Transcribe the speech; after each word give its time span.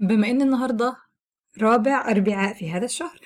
بما 0.00 0.30
إن 0.30 0.42
النهاردة 0.42 0.96
رابع 1.60 2.10
أربعاء 2.10 2.54
في 2.54 2.70
هذا 2.70 2.84
الشهر 2.84 3.20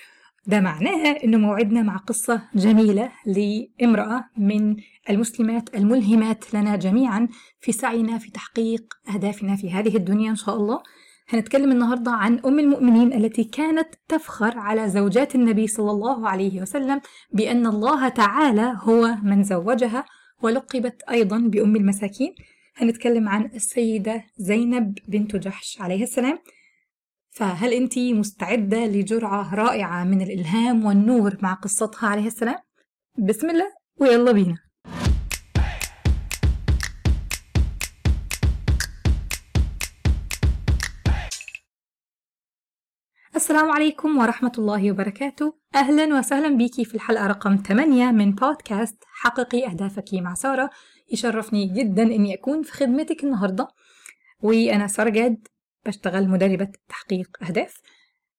ده 0.47 0.61
معناه 0.61 1.11
إنه 1.25 1.39
موعدنا 1.39 1.83
مع 1.83 1.97
قصة 1.97 2.43
جميلة 2.55 3.13
لامرأة 3.27 4.25
من 4.37 4.77
المسلمات 5.11 5.75
الملهمات 5.75 6.55
لنا 6.55 6.77
جميعا 6.77 7.29
في 7.61 7.73
سعينا 7.73 8.19
في 8.19 8.31
تحقيق 8.31 8.95
أهدافنا 9.15 9.57
في 9.57 9.71
هذه 9.71 9.97
الدنيا 9.97 10.31
إن 10.31 10.37
شاء 10.37 10.57
الله. 10.57 10.83
هنتكلم 11.29 11.73
النهاردة 11.73 12.11
عن 12.11 12.39
أم 12.39 12.59
المؤمنين 12.59 13.13
التي 13.13 13.45
كانت 13.45 13.89
تفخر 14.09 14.59
على 14.59 14.89
زوجات 14.89 15.35
النبي 15.35 15.67
صلى 15.67 15.91
الله 15.91 16.29
عليه 16.29 16.61
وسلم 16.63 17.01
بأن 17.33 17.67
الله 17.67 18.09
تعالى 18.09 18.77
هو 18.81 19.15
من 19.23 19.43
زوجها 19.43 20.05
ولقبت 20.43 21.03
أيضا 21.11 21.39
بأم 21.39 21.77
المساكين. 21.77 22.35
هنتكلم 22.77 23.29
عن 23.29 23.45
السيدة 23.55 24.25
زينب 24.37 24.99
بنت 25.09 25.37
جحش 25.37 25.81
عليه 25.81 26.03
السلام. 26.03 26.39
فهل 27.31 27.73
أنت 27.73 27.99
مستعدة 27.99 28.87
لجرعة 28.87 29.55
رائعة 29.55 30.05
من 30.05 30.21
الإلهام 30.21 30.85
والنور 30.85 31.37
مع 31.43 31.55
قصتها 31.55 32.09
عليه 32.09 32.27
السلام؟ 32.27 32.59
بسم 33.19 33.51
الله 33.51 33.73
ويلا 34.01 34.33
بينا. 34.33 34.59
السلام 43.37 43.71
عليكم 43.71 44.19
ورحمة 44.19 44.53
الله 44.59 44.93
وبركاته. 44.93 45.55
أهلا 45.75 46.19
وسهلا 46.19 46.57
بيكي 46.57 46.85
في 46.85 46.95
الحلقة 46.95 47.27
رقم 47.27 47.57
8 47.57 48.11
من 48.11 48.35
بودكاست 48.35 49.05
حققي 49.07 49.67
أهدافك 49.67 50.15
مع 50.15 50.35
سارة. 50.35 50.71
يشرفني 51.13 51.67
جدا 51.67 52.03
أني 52.03 52.35
أكون 52.35 52.63
في 52.63 52.73
خدمتك 52.73 53.25
النهاردة. 53.25 53.69
وأنا 54.43 54.87
سارة 54.87 55.11
جاد 55.11 55.49
بشتغل 55.87 56.29
مدربة 56.29 56.69
تحقيق 56.89 57.29
أهداف. 57.43 57.81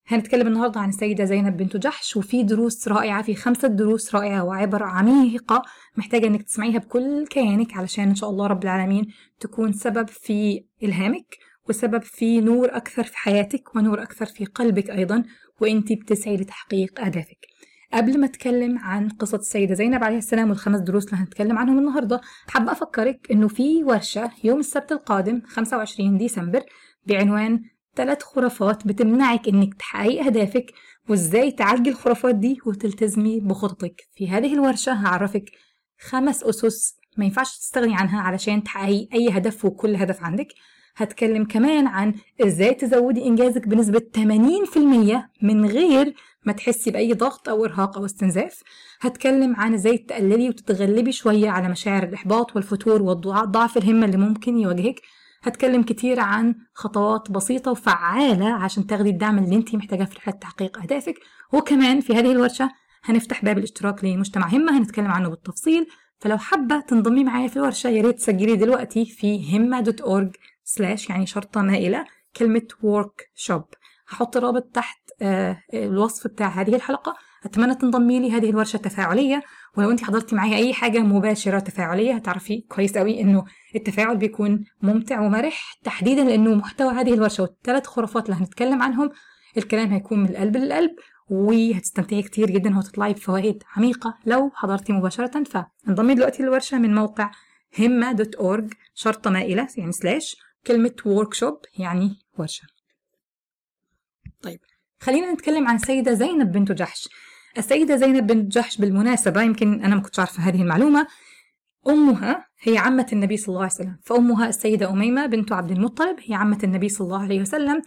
هنتكلم 0.08 0.48
النهاردة 0.48 0.80
عن 0.80 0.90
السيدة 0.90 1.26
زينب 1.26 1.58
بنت 1.58 1.78
جحش 1.78 2.18
وفي 2.18 2.44
دروس 2.44 2.88
رائعة 2.88 3.22
في 3.24 3.36
خمسة 3.36 3.68
دروس 3.68 4.16
رائعة 4.16 4.44
وعبر 4.44 4.84
عميقة 4.84 5.62
محتاجة 5.98 6.28
إنك 6.28 6.44
تسمعيها 6.44 6.80
بكل 6.80 7.28
كيانك 7.28 7.78
علشان 7.78 8.08
إن 8.10 8.16
شاء 8.16 8.30
الله 8.30 8.48
رب 8.48 8.64
العالمين 8.64 9.08
تكون 9.40 9.72
سبب 9.74 10.08
في 10.08 10.66
إلهامك 10.84 11.38
وسبب 11.70 12.02
في 12.04 12.42
نور 12.42 12.76
أكثر 12.78 13.04
في 13.04 13.18
حياتك 13.18 13.76
ونور 13.76 14.04
أكثر 14.04 14.26
في 14.26 14.46
قلبك 14.46 14.90
أيضا 14.90 15.24
وإنتي 15.62 15.96
بتسعي 15.96 16.38
لتحقيق 16.38 17.02
أهدافك. 17.02 17.46
قبل 17.94 18.20
ما 18.20 18.26
أتكلم 18.26 18.80
عن 18.80 19.10
قصة 19.10 19.38
السيدة 19.38 19.74
زينب 19.74 20.04
عليه 20.04 20.18
السلام 20.18 20.50
والخمس 20.50 20.80
دروس 20.80 21.06
اللي 21.06 21.18
هنتكلم 21.18 21.58
عنهم 21.58 21.80
النهاردة 21.80 22.22
حابة 22.48 22.72
أفكرك 22.72 23.32
إنه 23.32 23.48
في 23.48 23.84
ورشة 23.84 24.32
يوم 24.44 24.60
السبت 24.60 24.92
القادم 24.92 25.42
25 25.46 26.18
ديسمبر 26.18 26.64
بعنوان 27.06 27.62
ثلاث 27.96 28.24
خرافات 28.24 28.88
بتمنعك 28.88 29.48
إنك 29.48 29.74
تحققي 29.74 30.26
أهدافك 30.26 30.74
وإزاي 31.10 31.52
تعالجي 31.52 31.90
الخرافات 31.90 32.36
دي 32.36 32.60
وتلتزمي 32.66 33.40
بخططك. 33.40 34.02
في 34.16 34.30
هذه 34.30 34.54
الورشة 34.54 34.92
هعرفك 34.94 35.46
خمس 36.00 36.44
أسس 36.44 36.96
ما 37.18 37.26
ينفعش 37.26 37.58
تستغني 37.58 37.96
عنها 37.96 38.22
علشان 38.22 38.64
تحققي 38.64 39.08
أي 39.14 39.30
هدف 39.30 39.66
وكل 39.66 39.96
هدف 39.96 40.24
عندك. 40.24 40.48
هتكلم 40.96 41.46
كمان 41.46 41.88
عن 41.88 42.14
إزاي 42.42 42.74
تزودي 42.74 43.26
إنجازك 43.26 43.68
بنسبة 43.68 44.02
80% 44.18 45.30
من 45.42 45.66
غير 45.66 46.14
ما 46.46 46.54
تحسي 46.54 46.92
بأي 46.92 47.14
ضغط 47.14 47.50
أو 47.50 47.66
إرهاق 47.66 47.98
أو 47.98 48.06
استنزاف. 48.06 48.62
هتكلم 49.02 49.56
عن 49.56 49.74
إزاي 49.74 49.98
تقللي 49.98 50.50
وتتغلبي 50.50 51.12
شوية 51.12 51.50
على 51.50 51.70
مشاعر 51.70 52.04
الإحباط 52.04 52.56
والفتور 52.56 53.02
وضعف 53.02 53.78
الهمة 53.78 54.06
اللي 54.06 54.18
ممكن 54.18 54.58
يواجهك. 54.58 55.02
هتكلم 55.44 55.84
كتير 55.84 56.20
عن 56.20 56.56
خطوات 56.74 57.32
بسيطة 57.32 57.72
وفعالة 57.72 58.54
عشان 58.54 58.88
تاخدي 58.88 59.10
الدعم 59.10 59.38
اللي 59.40 59.56
انت 59.56 59.76
محتاجاه 59.76 60.06
في 60.06 60.16
رحلة 60.16 60.34
تحقيق 60.34 60.80
أهدافك. 60.80 61.16
وكمان 61.54 62.02
في 62.02 62.14
هذه 62.16 62.32
الورشة 62.32 62.70
هنفتح 63.04 63.46
باب 63.46 63.58
الاشتراك 63.58 64.04
لمجتمع 64.06 64.48
همة 64.48 64.78
هنتكلم 64.78 65.12
عنه 65.12 65.30
بالتفصيل. 65.30 65.88
فلو 66.20 66.38
حابة 66.38 66.80
تنضمي 66.80 67.24
معايا 67.24 67.48
في 67.48 67.58
الورشة 67.58 67.88
يا 67.90 68.02
ريت 68.02 68.16
تسجلي 68.18 68.56
دلوقتي 68.56 69.06
في 69.06 69.58
همة 69.58 69.80
dot 69.80 70.02
org 70.02 70.36
slash 70.64 71.10
يعني 71.10 71.26
شرطة 71.26 71.62
مائلة 71.62 72.06
كلمة 72.36 72.62
work 72.84 73.44
shop 73.48 73.64
هحط 74.08 74.38
رابط 74.38 74.64
تحت 74.74 75.00
آه 75.22 75.64
الوصف 75.74 76.28
بتاع 76.28 76.48
هذه 76.48 76.76
الحلقة. 76.76 77.16
أتمنى 77.46 77.76
تنضمي 77.76 78.20
لي 78.20 78.32
هذه 78.32 78.50
الورشة 78.50 78.78
تفاعلية 78.78 79.44
ولو 79.78 79.92
أنت 79.92 80.04
حضرتي 80.04 80.36
معايا 80.36 80.56
أي 80.58 80.74
حاجة 80.74 81.00
مباشرة 81.00 81.60
تفاعلية 81.60 82.14
هتعرفي 82.14 82.62
كويس 82.62 82.98
قوي 82.98 83.22
إنه 83.22 83.46
التفاعل 83.76 84.18
بيكون 84.18 84.66
ممتع 84.82 85.22
ومرح 85.22 85.74
تحديدا 85.84 86.24
لأنه 86.24 86.56
محتوى 86.56 86.94
هذه 86.94 87.14
الورشة 87.14 87.42
والثلاث 87.42 87.88
خرافات 87.88 88.26
اللي 88.26 88.42
هنتكلم 88.42 88.82
عنهم 88.82 89.10
الكلام 89.58 89.90
هيكون 89.90 90.20
من 90.20 90.30
القلب 90.30 90.58
للقلب 90.58 90.92
وهتستمتعي 91.30 92.22
كتير 92.22 92.52
جدا 92.52 92.76
وهتطلعي 92.76 93.14
بفوائد 93.14 93.64
عميقة 93.76 94.18
لو 94.26 94.52
حضرتي 94.54 94.94
مباشرة. 94.94 95.44
فانضمي 95.44 96.16
دلوقتي 96.16 96.44
للورشة 96.44 96.78
من 96.78 96.96
موقع 96.96 97.32
همة 97.80 98.12
دوت 98.12 98.36
أورج 98.36 98.74
شرطة 98.94 99.30
مائلة 99.30 99.68
يعني 99.78 99.92
سلاش 99.92 100.36
كلمة 100.68 100.94
workshop 101.06 101.80
يعني 101.80 102.20
ورشة. 102.38 102.68
طيب 104.42 104.60
خلينا 105.00 105.34
نتكلم 105.34 105.68
عن 105.68 105.76
السيدة 105.76 106.14
زينب 106.14 106.52
بنت 106.52 106.72
جحش. 106.72 107.10
السيدة 107.58 107.96
زينب 107.96 108.28
بنت 108.28 108.52
جحش 108.52 108.78
بالمناسبة 108.78 109.42
يمكن 109.42 109.84
أنا 109.84 109.96
ما 109.96 110.02
كنتش 110.02 110.20
عارفة 110.20 110.44
هذه 110.44 110.62
المعلومة. 110.62 111.08
أمها 111.88 112.46
هي 112.62 112.78
عمة 112.78 113.08
النبي 113.14 113.38
صلى 113.38 113.48
الله 113.48 113.60
عليه 113.60 113.74
وسلم 113.74 113.98
فأمها 114.04 114.50
السيدة 114.50 114.90
أميمة 114.92 115.26
بنت 115.26 115.52
عبد 115.52 115.72
المطلب 115.72 116.16
هي 116.20 116.36
عمة 116.36 116.60
النبي 116.64 116.90
صلى 116.90 117.06
الله 117.06 117.24
عليه 117.24 117.42
وسلم. 117.42 117.82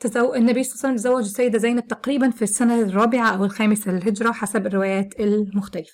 تزو... 0.00 0.34
النبي 0.34 0.64
صلى 0.64 0.74
الله 0.74 0.84
عليه 0.84 0.94
وسلم 0.94 0.96
تزوج 0.96 1.24
السيدة 1.24 1.58
زينب 1.58 1.86
تقريبا 1.86 2.30
في 2.30 2.42
السنة 2.42 2.80
الرابعة 2.80 3.30
أو 3.36 3.44
الخامسة 3.44 3.92
للهجرة 3.92 4.32
حسب 4.32 4.66
الروايات 4.66 5.20
المختلفة. 5.20 5.92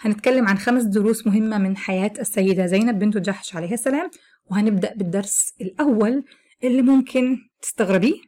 هنتكلم 0.00 0.48
عن 0.48 0.58
خمس 0.58 0.82
دروس 0.82 1.26
مهمة 1.26 1.58
من 1.58 1.76
حياة 1.76 2.12
السيدة 2.18 2.66
زينب 2.66 2.98
بنت 2.98 3.18
جحش 3.18 3.56
عليه 3.56 3.74
السلام 3.74 4.10
وهنبدأ 4.50 4.94
بالدرس 4.94 5.52
الأول 5.60 6.24
اللي 6.64 6.82
ممكن 6.82 7.36
تستغربيه 7.62 8.20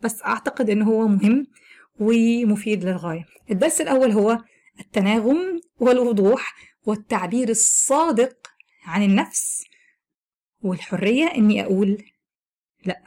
بس 0.00 0.22
أعتقد 0.22 0.70
إنه 0.70 0.84
هو 0.84 1.08
مهم. 1.08 1.46
ومفيد 2.00 2.84
للغاية. 2.84 3.24
الدرس 3.50 3.80
الأول 3.80 4.10
هو 4.12 4.38
التناغم 4.80 5.60
والوضوح 5.80 6.54
والتعبير 6.86 7.48
الصادق 7.48 8.46
عن 8.84 9.02
النفس 9.02 9.64
والحرية. 10.62 11.24
إني 11.24 11.64
أقول 11.64 12.04
لأ. 12.84 13.02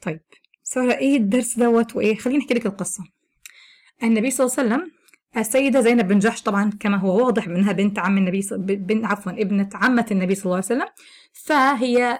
طيب 0.00 0.20
سارة 0.62 0.94
إيه 0.94 1.16
الدرس 1.16 1.58
دوت 1.58 1.96
وإيه؟ 1.96 2.16
خليني 2.16 2.42
أحكي 2.42 2.54
لك 2.54 2.66
القصة. 2.66 3.04
النبي 4.02 4.30
صلى 4.30 4.46
الله 4.46 4.58
عليه 4.58 4.68
وسلم 4.68 4.96
السيدة 5.36 5.80
زينب 5.80 6.08
بن 6.08 6.18
جحش 6.18 6.42
طبعا 6.42 6.70
كما 6.80 6.96
هو 6.96 7.26
واضح 7.26 7.48
منها 7.48 7.72
بنت 7.72 7.98
عم 7.98 8.18
النبي 8.18 8.42
ص... 8.42 8.52
بن 8.52 9.04
عفوا 9.04 9.32
ابنة 9.32 9.68
عمة 9.74 10.06
النبي 10.10 10.34
صلى 10.34 10.44
الله 10.44 10.56
عليه 10.56 10.66
وسلم. 10.66 10.88
فهي 11.32 12.18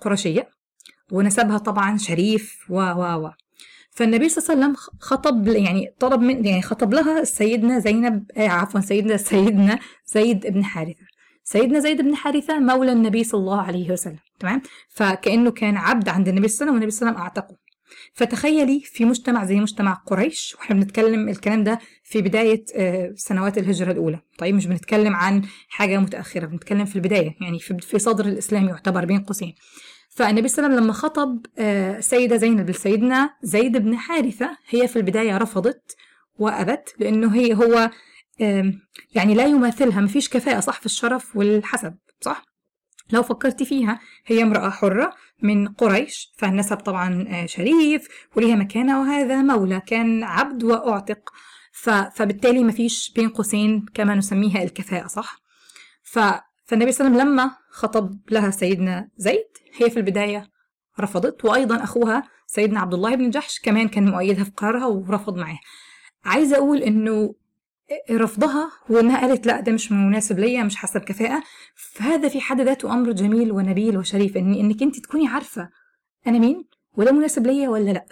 قرشية 0.00 0.50
ونسبها 1.12 1.58
طبعا 1.58 1.96
شريف 1.96 2.70
و 2.70 2.74
و 2.74 3.26
و 3.26 3.30
فالنبي 3.96 4.28
صلى 4.28 4.42
الله 4.54 4.64
عليه 4.64 4.72
وسلم 4.72 4.76
خطب 5.00 5.48
يعني 5.48 5.94
طلب 6.00 6.20
من 6.20 6.44
يعني 6.44 6.62
خطب 6.62 6.94
لها 6.94 7.24
سيدنا 7.24 7.78
زينب 7.78 8.30
آه 8.36 8.48
عفوا 8.48 8.80
سيدنا 8.80 9.16
سيدنا 9.16 9.78
زيد 10.06 10.46
بن 10.46 10.64
حارثة. 10.64 11.06
سيدنا 11.44 11.78
زيد 11.78 12.00
بن 12.02 12.14
حارثة 12.14 12.58
مولى 12.58 12.92
النبي 12.92 13.24
صلى 13.24 13.40
الله 13.40 13.60
عليه 13.62 13.90
وسلم 13.90 14.18
تمام؟ 14.40 14.62
فكأنه 14.88 15.50
كان 15.50 15.76
عبد 15.76 16.08
عند 16.08 16.28
النبي 16.28 16.48
صلى 16.48 16.68
الله 16.68 16.74
عليه 16.74 16.74
وسلم 16.74 16.74
والنبي 16.74 16.90
صلى 16.90 17.08
الله 17.08 17.20
عليه 17.20 17.30
وسلم 17.30 17.42
أعتقه. 17.42 17.56
فتخيلي 18.14 18.80
في 18.80 19.04
مجتمع 19.04 19.44
زي 19.44 19.60
مجتمع 19.60 19.94
قريش 19.94 20.56
وإحنا 20.58 20.76
بنتكلم 20.76 21.28
الكلام 21.28 21.64
ده 21.64 21.78
في 22.04 22.22
بداية 22.22 22.64
سنوات 23.14 23.58
الهجرة 23.58 23.92
الأولى. 23.92 24.20
طيب 24.38 24.54
مش 24.54 24.66
بنتكلم 24.66 25.16
عن 25.16 25.42
حاجة 25.68 25.98
متأخرة 25.98 26.46
بنتكلم 26.46 26.84
في 26.84 26.96
البداية 26.96 27.34
يعني 27.40 27.58
في 27.58 27.98
صدر 27.98 28.24
الإسلام 28.24 28.68
يعتبر 28.68 29.04
بين 29.04 29.20
قوسين. 29.20 29.54
فالنبي 30.16 30.48
صلى 30.48 30.58
الله 30.58 30.68
عليه 30.68 30.76
وسلم 30.76 30.84
لما 30.84 30.92
خطب 30.92 31.46
السيدة 31.58 32.36
زينب 32.36 32.70
لسيدنا 32.70 33.30
زيد 33.42 33.76
بن 33.76 33.96
حارثة 33.96 34.58
هي 34.68 34.88
في 34.88 34.96
البداية 34.96 35.36
رفضت 35.38 35.96
وأبت 36.38 36.94
لأنه 36.98 37.34
هي 37.34 37.54
هو 37.54 37.90
يعني 39.14 39.34
لا 39.34 39.46
يماثلها 39.46 40.00
مفيش 40.00 40.28
كفاءة 40.28 40.60
صح 40.60 40.80
في 40.80 40.86
الشرف 40.86 41.36
والحسب 41.36 41.94
صح 42.20 42.44
لو 43.10 43.22
فكرتي 43.22 43.64
فيها 43.64 44.00
هي 44.26 44.42
امرأة 44.42 44.70
حرة 44.70 45.14
من 45.42 45.68
قريش 45.68 46.32
فالنسب 46.38 46.76
طبعا 46.76 47.46
شريف 47.46 48.08
وليها 48.36 48.56
مكانة 48.56 49.00
وهذا 49.00 49.42
مولى 49.42 49.82
كان 49.86 50.24
عبد 50.24 50.64
وأعتق 50.64 51.30
فبالتالي 52.14 52.64
ما 52.64 52.72
فيش 52.72 53.12
بين 53.16 53.28
قوسين 53.28 53.86
كما 53.94 54.14
نسميها 54.14 54.62
الكفاءة 54.62 55.06
صح. 55.06 55.40
فالنبي 56.66 56.92
صلى 56.92 57.06
الله 57.06 57.20
عليه 57.20 57.30
وسلم 57.30 57.40
لما 57.40 57.56
خطب 57.70 58.18
لها 58.30 58.50
سيدنا 58.50 59.08
زيد 59.16 59.46
هي 59.76 59.90
في 59.90 59.96
البداية 59.96 60.50
رفضت 61.00 61.44
وأيضا 61.44 61.84
أخوها 61.84 62.22
سيدنا 62.46 62.80
عبد 62.80 62.94
الله 62.94 63.14
بن 63.14 63.30
جحش 63.30 63.60
كمان 63.60 63.88
كان 63.88 64.10
مؤيدها 64.10 64.44
في 64.44 64.50
قرارها 64.56 64.86
ورفض 64.86 65.36
معاه 65.36 65.58
عايزة 66.24 66.56
أقول 66.56 66.82
إنه 66.82 67.34
رفضها 68.10 68.70
وإنها 68.90 69.20
قالت 69.20 69.46
لا 69.46 69.60
ده 69.60 69.72
مش 69.72 69.92
مناسب 69.92 70.38
ليا 70.38 70.62
مش 70.62 70.76
حسب 70.76 71.00
كفاءه 71.00 71.42
فهذا 71.76 72.28
في 72.28 72.40
حد 72.40 72.60
ذاته 72.60 72.92
أمر 72.94 73.12
جميل 73.12 73.52
ونبيل 73.52 73.98
وشريف 73.98 74.36
ان 74.36 74.54
إنك 74.54 74.82
أنت 74.82 74.98
تكوني 75.00 75.28
عارفة 75.28 75.68
أنا 76.26 76.38
مين 76.38 76.64
وده 76.94 77.12
مناسب 77.12 77.46
ليا 77.46 77.68
ولا 77.68 77.90
لا. 77.90 78.06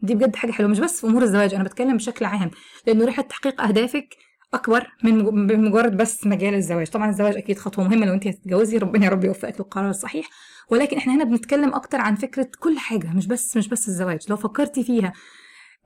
دي 0.00 0.14
بجد 0.14 0.36
حاجة 0.36 0.52
حلوة. 0.52 0.70
مش 0.70 0.78
بس 0.80 1.00
في 1.00 1.06
أمور 1.06 1.22
الزواج 1.22 1.54
أنا 1.54 1.64
بتكلم 1.64 1.96
بشكل 1.96 2.24
عام 2.24 2.50
لأنه 2.86 3.04
رحله 3.04 3.24
تحقيق 3.24 3.60
أهدافك 3.60 4.16
أكبر 4.54 4.86
من 5.04 5.64
مجرد 5.64 5.96
بس 5.96 6.26
مجال 6.26 6.54
الزواج. 6.54 6.86
طبعا 6.86 7.10
الزواج 7.10 7.36
أكيد 7.36 7.58
خطوة 7.58 7.88
مهمة 7.88 8.06
لو 8.06 8.14
أنت 8.14 8.26
هتتجوزي 8.26 8.78
ربنا 8.78 9.04
يا 9.04 9.10
رب 9.10 9.24
يوفقك 9.24 9.60
للقرار 9.60 9.90
الصحيح. 9.90 10.28
ولكن 10.70 10.96
إحنا 10.96 11.14
هنا 11.14 11.24
بنتكلم 11.24 11.74
أكتر 11.74 12.00
عن 12.00 12.14
فكرة 12.14 12.48
كل 12.60 12.78
حاجة 12.78 13.12
مش 13.12 13.26
بس 13.26 13.56
مش 13.56 13.68
بس 13.68 13.88
الزواج. 13.88 14.18
لو 14.30 14.36
فكرتي 14.36 14.84
فيها 14.84 15.12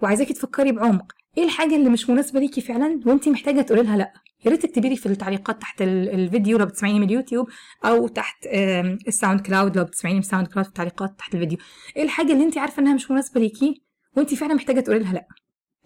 وعايزاكي 0.03 0.35
تفكري 0.35 0.73
بعمق 0.73 1.13
إيه 1.39 1.45
الحاجة 1.45 1.77
اللي 1.77 1.91
مش 1.91 2.11
مناسبة 2.11 2.41
ليكي 2.41 2.61
فعلا 2.61 3.01
وأنت 3.07 3.29
محتاجة 3.29 3.61
تقولي 3.61 3.83
لها 3.83 3.97
لأ؟ 3.97 4.13
يا 4.45 4.51
ريت 4.51 4.67
تكتبي 4.67 4.89
لي 4.89 4.97
في 4.97 5.07
التعليقات 5.07 5.61
تحت 5.61 5.83
الفيديو 5.83 6.59
لو 6.59 6.67
بتسمعيني 6.67 7.01
من 7.01 7.07
اليوتيوب 7.07 7.49
أو 7.85 8.09
تحت 8.09 8.47
الساوند 9.09 9.41
كلاود 9.41 9.77
لو 9.77 9.85
بتسمعيني 9.85 10.19
من 10.19 10.25
الساوند 10.25 10.47
كلاود 10.47 10.65
في 10.65 10.69
التعليقات 10.69 11.19
تحت 11.19 11.35
الفيديو. 11.35 11.59
إيه 11.97 12.03
الحاجة 12.03 12.33
اللي 12.33 12.45
أنت 12.45 12.59
عارفة 12.59 12.83
إنها 12.83 12.95
مش 12.95 13.11
مناسبة 13.11 13.41
ليكي 13.41 13.83
وأنت 14.17 14.35
فعلا 14.35 14.55
محتاجة 14.55 14.81
تقولي 14.81 14.99
لها 15.01 15.13
لأ؟ 15.13 15.27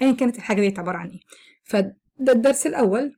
ايا 0.03 0.13
كانت 0.13 0.37
الحاجة 0.37 0.61
دي 0.69 0.75
عبارة 0.79 0.97
عن 0.97 1.09
إيه؟ 1.09 1.21
فده 2.19 2.33
الدرس 2.33 2.67
الأول 2.67 3.17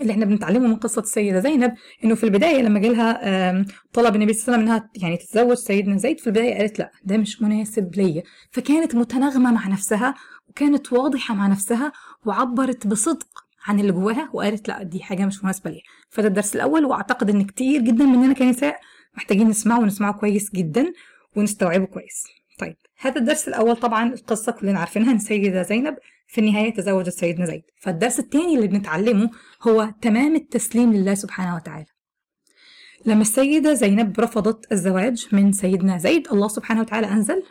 اللي 0.00 0.12
إحنا 0.12 0.24
بنتعلمه 0.24 0.68
من 0.68 0.76
قصة 0.76 1.00
السيدة 1.02 1.40
زينب 1.40 1.74
إنه 2.04 2.14
في 2.14 2.24
البداية 2.24 2.62
لما 2.62 2.78
جالها 2.80 3.64
طلب 3.92 4.14
النبي 4.14 4.32
صلى 4.32 4.54
الله 4.54 4.56
عليه 4.56 4.72
وسلم 4.72 4.76
إنها 4.76 4.90
يعني 5.02 5.16
تتزوج 5.16 5.56
سيدنا 5.56 5.96
زيد 5.96 6.20
في 6.20 6.26
البداية 6.26 6.54
قالت 6.58 6.78
لأ 6.78 6.90
ده 7.04 7.16
مش 7.16 7.42
مناسب 7.42 7.94
ليا. 7.94 8.22
فكانت 8.50 8.94
متناغمة 8.94 9.52
مع 9.52 9.68
نفسها 9.68 10.14
وكانت 10.48 10.92
واضحة 10.92 11.34
مع 11.34 11.46
نفسها 11.46 11.92
وعبرت 12.26 12.86
بصدق 12.86 13.26
عن 13.66 13.80
اللي 13.80 13.92
جواها 13.92 14.30
وقالت 14.32 14.68
لأ 14.68 14.82
دي 14.82 15.02
حاجة 15.02 15.26
مش 15.26 15.44
مناسبة 15.44 15.70
ليا. 15.70 15.80
فده 16.10 16.28
الدرس 16.28 16.56
الأول 16.56 16.84
وأعتقد 16.84 17.30
إن 17.30 17.44
كتير 17.44 17.80
جدا 17.80 18.04
مننا 18.04 18.34
كنساء 18.34 18.80
محتاجين 19.16 19.48
نسمعه 19.48 19.80
ونسمعه 19.80 20.12
كويس 20.12 20.50
جدا 20.54 20.92
ونستوعبه 21.36 21.84
كويس. 21.84 22.24
طيب 22.58 22.76
هذا 23.00 23.20
الدرس 23.20 23.48
الأول 23.48 23.76
طبعا 23.76 24.12
القصة 24.12 24.52
كلنا 24.52 24.78
عارفينها 24.78 25.10
إن 25.10 25.16
السيدة 25.16 25.62
زينب 25.62 25.96
في 26.28 26.40
النهاية 26.40 26.74
تزوجت 26.74 27.08
سيدنا 27.08 27.46
زيد. 27.46 27.62
فالدرس 27.80 28.18
الثاني 28.18 28.56
اللي 28.56 28.66
بنتعلمه 28.66 29.30
هو 29.62 29.94
تمام 30.02 30.36
التسليم 30.36 30.92
لله 30.92 31.14
سبحانه 31.14 31.56
وتعالى. 31.56 31.86
لما 33.06 33.22
السيدة 33.22 33.74
زينب 33.74 34.20
رفضت 34.20 34.72
الزواج 34.72 35.26
من 35.32 35.52
سيدنا 35.52 35.98
زيد 35.98 36.28
الله 36.28 36.48
سبحانه 36.48 36.80
وتعالى 36.80 37.06
أنزل 37.06 37.42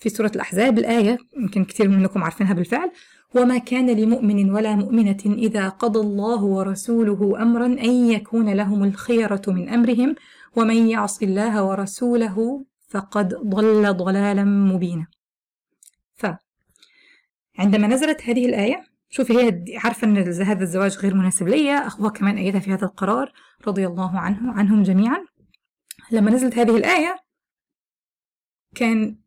في 0.00 0.08
سورة 0.08 0.32
الأحزاب 0.34 0.78
الآية 0.78 1.18
يمكن 1.36 1.64
كثير 1.64 1.88
منكم 1.88 2.22
عارفينها 2.22 2.54
بالفعل 2.54 2.90
وما 3.34 3.58
كان 3.58 3.90
لمؤمن 3.90 4.50
ولا 4.50 4.74
مؤمنة 4.74 5.20
إذا 5.26 5.68
قضى 5.68 5.98
الله 5.98 6.44
ورسوله 6.44 7.42
أمرا 7.42 7.66
أن 7.66 8.10
يكون 8.10 8.52
لهم 8.52 8.84
الخيرة 8.84 9.42
من 9.48 9.68
أمرهم 9.68 10.14
ومن 10.56 10.88
يعص 10.88 11.22
الله 11.22 11.64
ورسوله 11.64 12.64
فقد 12.88 13.34
ضل 13.34 13.96
ضلالا 13.96 14.44
مبينا. 14.44 15.06
عندما 17.58 17.86
نزلت 17.86 18.22
هذه 18.22 18.46
الآية 18.46 18.84
شوفي 19.10 19.32
هي 19.38 19.64
عارفة 19.78 20.06
أن 20.06 20.16
هذا 20.42 20.62
الزواج 20.62 20.98
غير 20.98 21.14
مناسب 21.14 21.48
ليا 21.48 21.86
أخوها 21.86 22.10
كمان 22.10 22.36
أيدها 22.36 22.60
في 22.60 22.72
هذا 22.72 22.84
القرار 22.84 23.32
رضي 23.66 23.86
الله 23.86 24.18
عنه 24.18 24.52
عنهم 24.52 24.82
جميعا. 24.82 25.26
لما 26.10 26.30
نزلت 26.30 26.58
هذه 26.58 26.76
الآية 26.76 27.16
كان 28.74 29.18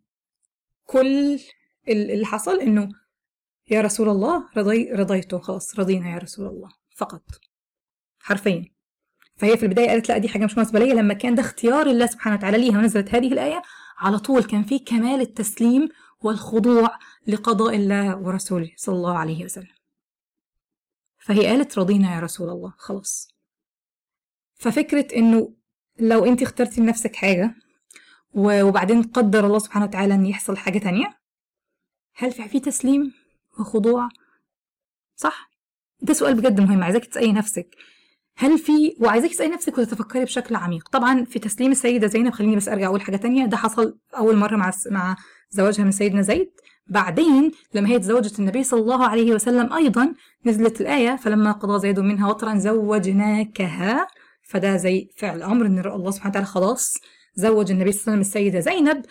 كل 0.85 1.39
اللي 1.87 2.25
حصل 2.25 2.59
أنه 2.59 2.89
يا 3.69 3.81
رسول 3.81 4.09
الله 4.09 4.49
رضي 4.57 4.91
رضيته 4.91 5.39
خلاص 5.39 5.79
رضينا 5.79 6.09
يا 6.09 6.17
رسول 6.17 6.47
الله 6.47 6.69
فقط. 6.95 7.23
حرفيا. 8.19 8.65
فهي 9.35 9.57
في 9.57 9.63
البداية 9.63 9.89
قالت 9.89 10.09
لا 10.09 10.17
دي 10.17 10.29
حاجة 10.29 10.45
مش 10.45 10.57
مناسبة 10.57 10.79
ليا 10.79 10.93
لما 10.93 11.13
كان 11.13 11.35
ده 11.35 11.41
اختيار 11.41 11.87
الله 11.87 12.05
سبحانه 12.05 12.35
وتعالى 12.35 12.57
ليها 12.57 12.77
ونزلت 12.77 13.15
هذه 13.15 13.33
الآية 13.33 13.61
على 13.97 14.19
طول 14.19 14.43
كان 14.43 14.63
في 14.63 14.79
كمال 14.79 15.21
التسليم 15.21 15.89
والخضوع 16.21 16.89
لقضاء 17.27 17.75
الله 17.75 18.17
ورسوله 18.17 18.71
صلى 18.75 18.95
الله 18.95 19.17
عليه 19.17 19.45
وسلم. 19.45 19.77
فهي 21.19 21.47
قالت 21.47 21.79
رضينا 21.79 22.15
يا 22.15 22.19
رسول 22.19 22.49
الله 22.49 22.73
خلاص. 22.77 23.33
ففكرة 24.55 25.07
إنه 25.15 25.53
لو 25.99 26.25
انت 26.25 26.41
اخترتي 26.41 26.81
لنفسك 26.81 27.15
حاجة 27.15 27.55
وبعدين 28.33 29.03
قدر 29.03 29.45
الله 29.45 29.59
سبحانه 29.59 29.85
وتعالى 29.85 30.13
إن 30.13 30.25
يحصل 30.25 30.57
حاجة 30.57 30.79
تانية 30.79 31.17
هل 32.15 32.31
في 32.31 32.59
تسليم 32.59 33.13
وخضوع؟ 33.59 34.09
صح؟ 35.15 35.51
ده 36.01 36.13
سؤال 36.13 36.35
بجد 36.35 36.61
مهم 36.61 36.83
عايزاك 36.83 37.05
تسألي 37.05 37.33
نفسك. 37.33 37.75
هل 38.37 38.57
في 38.59 38.95
وعايزاك 38.99 39.31
تسألي 39.31 39.49
نفسك 39.53 39.77
وتتفكري 39.77 40.25
بشكل 40.25 40.55
عميق. 40.55 40.89
طبعا 40.89 41.25
في 41.25 41.39
تسليم 41.39 41.71
السيدة 41.71 42.07
زينب 42.07 42.33
خليني 42.33 42.55
بس 42.55 42.67
أرجع 42.67 42.87
أقول 42.87 43.01
حاجة 43.01 43.17
تانية 43.17 43.45
ده 43.45 43.57
حصل 43.57 43.99
أول 44.17 44.35
مرة 44.35 44.55
مع 44.55 44.71
مع 44.91 45.15
زواجها 45.49 45.83
من 45.83 45.91
سيدنا 45.91 46.21
زيد. 46.21 46.49
بعدين 46.87 47.51
لما 47.73 47.89
هي 47.89 47.99
تزوجت 47.99 48.39
النبي 48.39 48.63
صلى 48.63 48.79
الله 48.79 49.05
عليه 49.05 49.33
وسلم 49.33 49.73
أيضا 49.73 50.13
نزلت 50.45 50.81
الآية 50.81 51.15
فلما 51.15 51.51
قضى 51.51 51.79
زيد 51.79 51.99
منها 51.99 52.29
وطرا 52.29 52.57
زوجناكها. 52.57 54.07
فده 54.43 54.77
زي 54.77 55.09
فعل 55.17 55.43
أمر 55.43 55.65
إن 55.65 55.79
الله 55.79 56.11
سبحانه 56.11 56.31
وتعالى 56.31 56.47
خلاص 56.47 56.93
زوج 57.35 57.71
النبي 57.71 57.91
صلى 57.91 58.01
الله 58.01 58.11
عليه 58.11 58.19
وسلم 58.21 58.41
السيدة 58.41 58.59
زينب. 58.59 59.01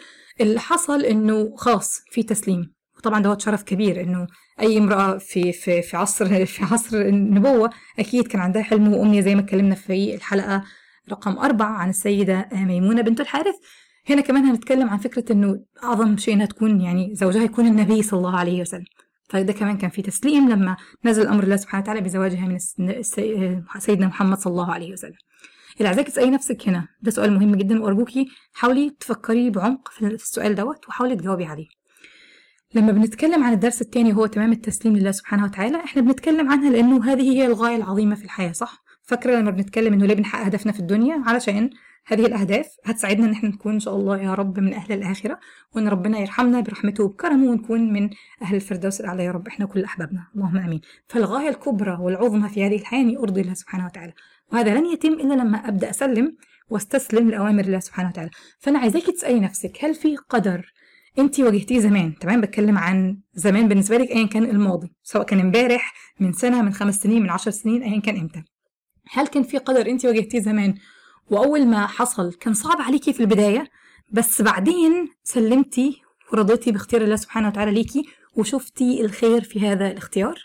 اللي 0.41 0.61
حصل 0.61 1.05
إنه 1.05 1.56
خلاص 1.56 2.00
في 2.11 2.23
تسليم. 2.23 2.73
وطبعا 2.99 3.23
ده 3.23 3.39
شرف 3.39 3.62
كبير 3.62 4.00
إنه 4.00 4.27
أي 4.61 4.79
امرأة 4.79 5.19
في 5.19 5.53
في 5.53 5.82
في 5.82 5.97
عصر 5.97 6.47
في 6.47 6.65
عصر 6.65 6.97
النبوة 7.00 7.71
أكيد 7.99 8.27
كان 8.27 8.41
عندها 8.41 8.62
حلم. 8.62 8.93
وأمنية 8.93 9.21
زي 9.21 9.35
ما 9.35 9.41
اتكلمنا 9.41 9.75
في 9.75 10.15
الحلقة 10.15 10.65
رقم 11.11 11.39
أربعة 11.39 11.73
عن 11.73 11.91
السيدة 11.91 12.49
ميمونة 12.53 13.03
بنت 13.03 13.21
الحارث. 13.21 13.55
هنا 14.08 14.20
كمان 14.20 14.44
هنتكلم 14.44 14.88
عن 14.88 14.99
فكرة 14.99 15.32
إنه 15.32 15.61
أعظم 15.85 16.17
شيء 16.17 16.35
إنها 16.35 16.47
تكون 16.47 16.81
يعني 16.81 17.14
زوجها 17.14 17.43
يكون 17.43 17.67
النبي 17.67 18.03
صلى 18.03 18.19
الله 18.19 18.37
عليه 18.38 18.61
وسلم. 18.61 18.85
فده 19.29 19.53
كمان 19.53 19.76
كان 19.79 19.91
في 19.91 20.03
تسليم 20.03 20.49
لما 20.49 20.76
نزل 21.05 21.26
أمر 21.26 21.44
الله 21.44 21.56
سبحانه 21.56 21.82
وتعالى 21.82 22.00
بزواجها 22.00 22.47
من 22.47 22.58
سيدنا 23.79 24.06
محمد 24.06 24.38
صلى 24.38 24.50
الله 24.50 24.73
عليه 24.73 24.93
وسلم. 24.93 25.17
اللي 25.79 25.88
عايزاكي 25.88 26.11
تسألي 26.11 26.31
نفسك 26.31 26.69
هنا 26.69 26.88
ده 27.03 27.11
سؤال 27.11 27.32
مهم 27.32 27.55
جدا 27.55 27.82
وأرجوكي 27.82 28.26
حاولي 28.53 28.91
تفكري 29.00 29.50
بعمق 29.50 29.88
في 29.88 30.06
السؤال 30.06 30.55
دوت 30.55 30.88
وحاولي 30.88 31.17
تجاوبي 31.17 31.44
عليه. 31.44 31.67
لما 32.75 32.93
بنتكلم 32.93 33.44
عن 33.44 33.53
الدرس 33.53 33.82
الثاني 33.82 34.12
وهو 34.12 34.26
تمام 34.26 34.53
التسليم 34.53 34.97
لله 34.97 35.11
سبحانه 35.11 35.44
وتعالى 35.44 35.76
إحنا 35.85 36.03
بنتكلم 36.03 36.50
عنها 36.50 36.70
لأنه 36.70 37.05
هذه 37.05 37.32
هي 37.32 37.47
الغاية 37.47 37.76
العظيمة 37.76 38.14
في 38.14 38.25
الحياة 38.25 38.53
صح؟ 38.53 38.85
فاكرة 39.03 39.37
لما 39.41 39.50
بنتكلم 39.50 39.93
إنه 39.93 40.06
ليه 40.06 40.14
بنحقق 40.14 40.44
أهدافنا 40.44 40.73
في 40.73 40.81
الدنيا؟ 40.81 41.23
علشان 41.26 41.70
هذه 42.08 42.26
الأهداف 42.26 42.67
هتساعدنا 42.85 43.26
إن 43.26 43.32
إحنا 43.32 43.49
نكون 43.49 43.73
إن 43.73 43.81
شاء 43.81 43.97
الله 43.97 44.23
يا 44.23 44.35
رب 44.35 44.61
من 44.61 44.75
أهل 44.75 44.93
الآخرة 44.93 45.38
وإن 45.75 45.88
ربنا 45.88 46.19
يرحمنا 46.19 46.61
برحمته 46.61 47.05
وبكرمه 47.05 47.50
ونكون 47.50 47.93
من 47.93 48.10
أهل 48.43 48.56
الفردوس 48.56 49.01
الأعلى 49.01 49.25
يا 49.25 49.31
رب. 49.31 49.48
إحنا 49.48 49.67
كل 49.67 49.84
أحبابنا. 49.84 50.27
اللهم 50.34 50.56
آمين. 50.56 50.81
فالغاية 51.08 51.48
الكبرى 51.48 51.98
والعظمى 52.01 52.48
في 52.48 52.67
هذه 52.67 52.77
الحياة 52.77 53.01
اني 53.01 53.19
ارضي 53.19 53.41
الله 53.41 53.55
سبحانه 53.55 53.86
وتعالى. 53.86 54.13
وهذا 54.53 54.75
لن 54.75 54.86
يتم 54.86 55.13
إلا 55.13 55.34
لما 55.34 55.69
أبدأ 55.69 55.91
أسلم 55.91 56.36
واستسلم 56.69 57.31
لأوامر 57.31 57.65
الله 57.65 57.79
سبحانه 57.79 58.08
وتعالى. 58.08 58.31
فأنا 58.58 58.79
عايزاكي 58.79 59.13
تسألي 59.13 59.41
نفسك 59.41 59.84
هل 59.84 59.94
في 59.94 60.17
قدر 60.17 60.72
أنت 61.19 61.41
واجهتيه 61.41 61.79
زمان؟ 61.79 62.19
تمام 62.19 62.41
بتكلم 62.41 62.79
عن 62.79 63.19
زمان 63.34 63.69
بالنسبة 63.69 63.96
لك 63.96 64.10
ايا 64.10 64.27
كان 64.27 64.44
الماضي 64.44 64.93
سواء 65.03 65.25
كان 65.25 65.41
امبارح 65.41 65.94
من 66.20 66.32
سنة 66.32 66.63
من 66.63 66.72
خمس 66.72 67.03
سنين 67.03 67.22
من 67.22 67.31
عشر 67.31 67.51
سنين 67.51 67.82
ايا 67.82 68.01
كان 68.01 68.17
إمتى. 68.17 68.43
هل 69.10 69.27
كان 69.27 69.43
في 69.43 69.58
قدر 69.58 69.91
أنت 69.91 70.05
واجهتيه 70.05 70.41
زمان 70.41 70.75
وأول 71.31 71.67
ما 71.67 71.87
حصل 71.87 72.33
كان 72.33 72.55
صعب 72.55 72.81
عليكي 72.81 73.13
في 73.13 73.21
البداية 73.21 73.71
بس 74.11 74.43
بعدين 74.43 75.09
سلمتي 75.25 76.03
ورضيتي 76.33 76.73
باختيار 76.73 77.03
الله 77.03 77.17
سبحانه 77.17 77.49
وتعالى 77.49 77.71
ليكي 77.71 78.05
وشفتي 78.37 79.01
الخير 79.05 79.45
في 79.45 79.69
هذا 79.69 79.91
الاختيار. 79.91 80.39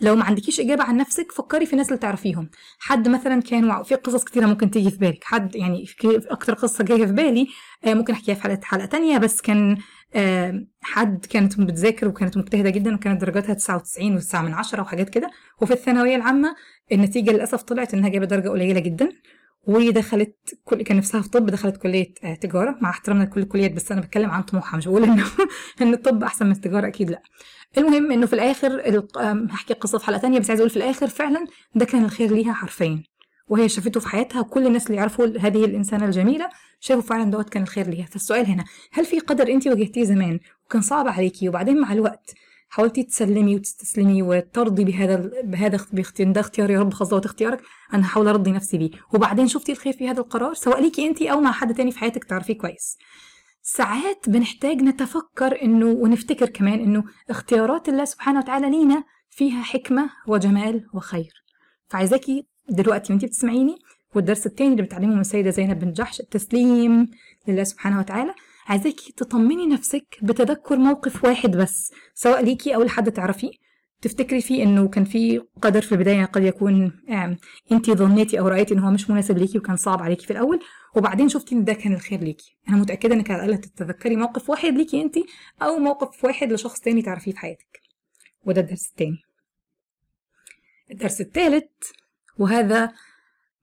لو 0.00 0.16
ما 0.16 0.24
عندكيش 0.24 0.60
إجابة 0.60 0.84
عن 0.84 0.96
نفسك 0.96 1.32
فكري 1.32 1.66
في 1.66 1.72
الناس 1.72 1.88
اللي 1.88 1.98
تعرفيهم. 1.98 2.50
حد 2.78 3.08
مثلا 3.08 3.42
كان 3.42 3.82
في 3.82 3.94
قصص 3.94 4.24
كتيرة 4.24 4.46
ممكن 4.46 4.70
تيجي 4.70 4.90
في 4.90 4.96
بالك. 4.96 5.24
حد 5.24 5.56
يعني 5.56 5.86
في 5.86 6.22
أكتر 6.30 6.54
قصة 6.54 6.84
جاية 6.84 7.06
في 7.06 7.12
بالي 7.12 7.46
ممكن 7.86 8.12
أحكيها 8.12 8.34
في 8.34 8.42
حلقه 8.42 8.60
حلقة 8.62 8.86
تانية 8.86 9.18
بس 9.18 9.40
كان 9.40 9.76
حد 10.82 11.26
كانت 11.26 11.60
بتذاكر 11.60 12.08
وكانت 12.08 12.36
مجتهدة 12.36 12.70
جدا 12.70 12.94
وكانت 12.94 13.20
درجاتها 13.20 13.54
99 13.54 14.20
و9 14.20 14.34
من 14.34 14.54
10 14.54 14.80
وحاجات 14.80 15.10
كده. 15.10 15.30
وفي 15.62 15.72
الثانوية 15.72 16.16
العامة 16.16 16.54
النتيجة 16.92 17.30
للأسف 17.30 17.62
طلعت 17.62 17.94
إنها 17.94 18.08
جابت 18.08 18.28
درجة 18.28 18.48
قليلة 18.48 18.80
جدا. 18.80 19.08
ودخلت 19.66 20.36
كل 20.64 20.82
كان 20.82 20.96
نفسها 20.96 21.22
في 21.22 21.28
طب 21.28 21.46
دخلت 21.46 21.76
كلية 21.76 22.14
تجارة 22.40 22.78
مع 22.80 22.90
احترامنا 22.90 23.24
لكل 23.24 23.40
الكليات 23.40 23.72
بس 23.72 23.92
أنا 23.92 24.00
بتكلم 24.00 24.30
عن 24.30 24.42
طموحها 24.42 24.78
مش 24.78 24.88
بقول 24.88 25.04
إنه 25.04 25.24
إن 25.82 25.94
الطب 25.94 26.24
أحسن 26.24 26.46
من 26.46 26.52
التجارة 26.52 26.86
أكيد 26.86 27.10
لأ. 27.10 27.22
المهم 27.78 28.12
إنه 28.12 28.26
في 28.26 28.32
الآخر 28.32 29.02
هحكي 29.50 29.74
قصة 29.74 29.98
في 29.98 30.06
حلقة 30.06 30.18
تانية 30.20 30.38
بس 30.38 30.50
عايز 30.50 30.60
أقول 30.60 30.70
في 30.70 30.76
الآخر 30.76 31.06
فعلا 31.06 31.46
ده 31.74 31.84
كان 31.84 32.04
الخير 32.04 32.32
ليها 32.34 32.52
حرفيا. 32.52 33.02
وهي 33.48 33.68
شافته 33.68 34.00
في 34.00 34.08
حياتها 34.08 34.40
وكل 34.40 34.66
الناس 34.66 34.86
اللي 34.86 34.96
يعرفوا 34.96 35.26
هذه 35.26 35.64
الإنسانة 35.64 36.04
الجميلة 36.04 36.48
شافوا 36.80 37.02
فعلا 37.02 37.30
دوت 37.30 37.48
كان 37.48 37.62
الخير 37.62 37.88
ليها. 37.88 38.06
فالسؤال 38.06 38.46
هنا 38.46 38.64
هل 38.92 39.04
في 39.04 39.18
قدر 39.20 39.48
انت 39.48 39.66
واجهتيه 39.66 40.04
زمان 40.04 40.40
وكان 40.66 40.82
صعب 40.82 41.08
عليكي 41.08 41.48
وبعدين 41.48 41.80
مع 41.80 41.92
الوقت 41.92 42.34
حاولتي 42.70 43.02
تسلمي 43.02 43.56
وتستسلمي 43.56 44.22
وترضي 44.22 44.84
بهذا 44.84 45.30
بهذا 45.44 45.86
ده 46.20 46.40
اختيار 46.40 46.70
يا 46.70 46.80
رب 46.80 46.92
خلاص 46.92 47.08
دوت 47.10 47.24
اختيارك. 47.24 47.62
أنا 47.94 48.02
هحاول 48.06 48.28
أرضي 48.28 48.50
نفسي 48.50 48.78
بيه. 48.78 48.90
وبعدين 49.14 49.48
شفتي 49.48 49.72
الخير 49.72 49.92
في 49.92 50.08
هذا 50.08 50.20
القرار؟ 50.20 50.54
سواء 50.54 50.80
ليكي 50.82 51.06
انت 51.06 51.22
أو 51.22 51.40
مع 51.40 51.52
حد 51.52 51.74
تاني 51.74 51.90
في 51.92 51.98
حياتك 51.98 52.24
تعرفيه 52.24 52.58
كويس. 52.58 52.98
ساعات 53.62 54.28
بنحتاج 54.28 54.82
نتفكر 54.82 55.62
إنه 55.62 55.86
ونفتكر 55.86 56.48
كمان 56.48 56.80
إنه 56.80 57.04
اختيارات 57.30 57.88
الله 57.88 58.04
سبحانه 58.04 58.38
وتعالى 58.38 58.70
لينا 58.70 59.04
فيها 59.30 59.62
حكمة 59.62 60.10
وجمال 60.26 60.86
وخير. 60.94 61.32
فعايزاكي 61.88 62.46
دلوقتي 62.68 63.12
وأنتي 63.12 63.26
بتسمعيني 63.26 63.76
والدرس 64.14 64.46
التاني 64.46 64.70
اللي 64.72 64.82
بتعلمه 64.82 65.14
من 65.14 65.20
السيدة 65.20 65.50
زينب 65.50 65.78
بن 65.78 65.92
جحش 65.92 66.20
التسليم 66.20 67.10
لله 67.48 67.64
سبحانه 67.64 67.98
وتعالى. 67.98 68.34
عايزاكي 68.70 69.12
تطمني 69.12 69.66
نفسك 69.66 70.18
بتذكر 70.22 70.76
موقف 70.76 71.24
واحد 71.24 71.56
بس 71.56 71.92
سواء 72.14 72.44
ليكي 72.44 72.74
أو 72.74 72.82
لحد 72.82 73.12
تعرفيه. 73.12 73.50
تفتكري 74.02 74.40
فيه 74.40 74.62
إنه 74.62 74.88
كان 74.88 75.04
في 75.04 75.42
قدر 75.62 75.80
في 75.82 75.92
البداية 75.92 76.24
قد 76.24 76.44
يكون 76.44 76.92
انت 77.72 77.90
ظنيتي 77.90 78.40
أو 78.40 78.48
رأيتي 78.48 78.74
ان 78.74 78.78
هو 78.78 78.90
مش 78.90 79.10
مناسب 79.10 79.38
ليكي 79.38 79.58
وكان 79.58 79.76
صعب 79.76 80.02
عليكي 80.02 80.26
في 80.26 80.32
الأول 80.32 80.60
وبعدين 80.96 81.28
شفتي 81.28 81.54
إن 81.54 81.64
ده 81.64 81.72
كان 81.72 81.92
الخير 81.92 82.20
ليكي. 82.20 82.56
أنا 82.68 82.76
متأكدة 82.76 83.14
إنك 83.14 83.30
على 83.30 83.44
الأقل 83.44 83.60
تتذكري 83.60 84.16
موقف 84.16 84.50
واحد 84.50 84.72
ليكي 84.72 85.02
انت 85.02 85.14
أو 85.62 85.76
موقف 85.76 86.24
واحد 86.24 86.52
لشخص 86.52 86.80
تاني 86.80 87.02
تعرفيه 87.02 87.32
في 87.32 87.38
حياتك. 87.38 87.80
وده 88.44 88.60
الدرس 88.60 88.88
التاني. 88.90 89.18
الدرس 90.90 91.20
الثالث 91.20 91.70
وهذا 92.38 92.92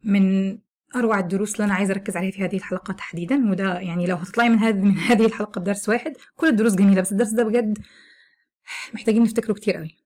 من 0.04 0.58
أروع 0.96 1.20
الدروس 1.20 1.54
اللي 1.54 1.66
أنا 1.66 1.74
عايزة 1.74 1.94
أركز 1.94 2.18
عليها 2.18 2.32
في 2.32 2.44
هذه 2.46 2.58
الحلقة 2.58 2.94
تحديدا 2.94 3.50
وده 3.52 3.80
يعني 3.80 4.08
لو 4.08 4.16
هتطلعي 4.16 4.50
من 4.50 4.60
هذه 4.60 4.82
من 4.82 4.98
هذه 4.98 5.26
الحلقة 5.26 5.62
بدرس 5.62 5.90
واحد 5.90 6.14
كل 6.36 6.48
الدروس 6.48 6.76
جميلة 6.76 7.02
بس 7.02 7.12
الدرس 7.12 7.30
ده 7.30 7.44
بجد 7.44 7.78
محتاجين 8.94 9.24
نفتكره 9.24 9.54
كتير 9.54 9.78
قوي. 9.78 9.98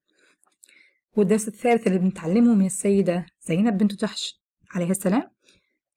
والدرس 1.16 1.48
الثالث 1.48 1.86
اللي 1.86 1.98
بنتعلمه 1.98 2.54
من 2.54 2.66
السيدة 2.66 3.26
زينب 3.40 3.78
بنت 3.78 3.94
جحش 3.94 4.40
عليه 4.70 4.90
السلام 4.90 5.30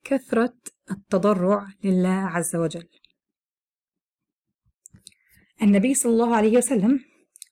كثرة 0.04 0.54
التضرع 0.92 1.68
لله 1.84 2.10
عز 2.10 2.56
وجل. 2.56 2.88
النبي 5.62 5.94
صلى 5.94 6.12
الله 6.12 6.36
عليه 6.36 6.58
وسلم 6.58 7.00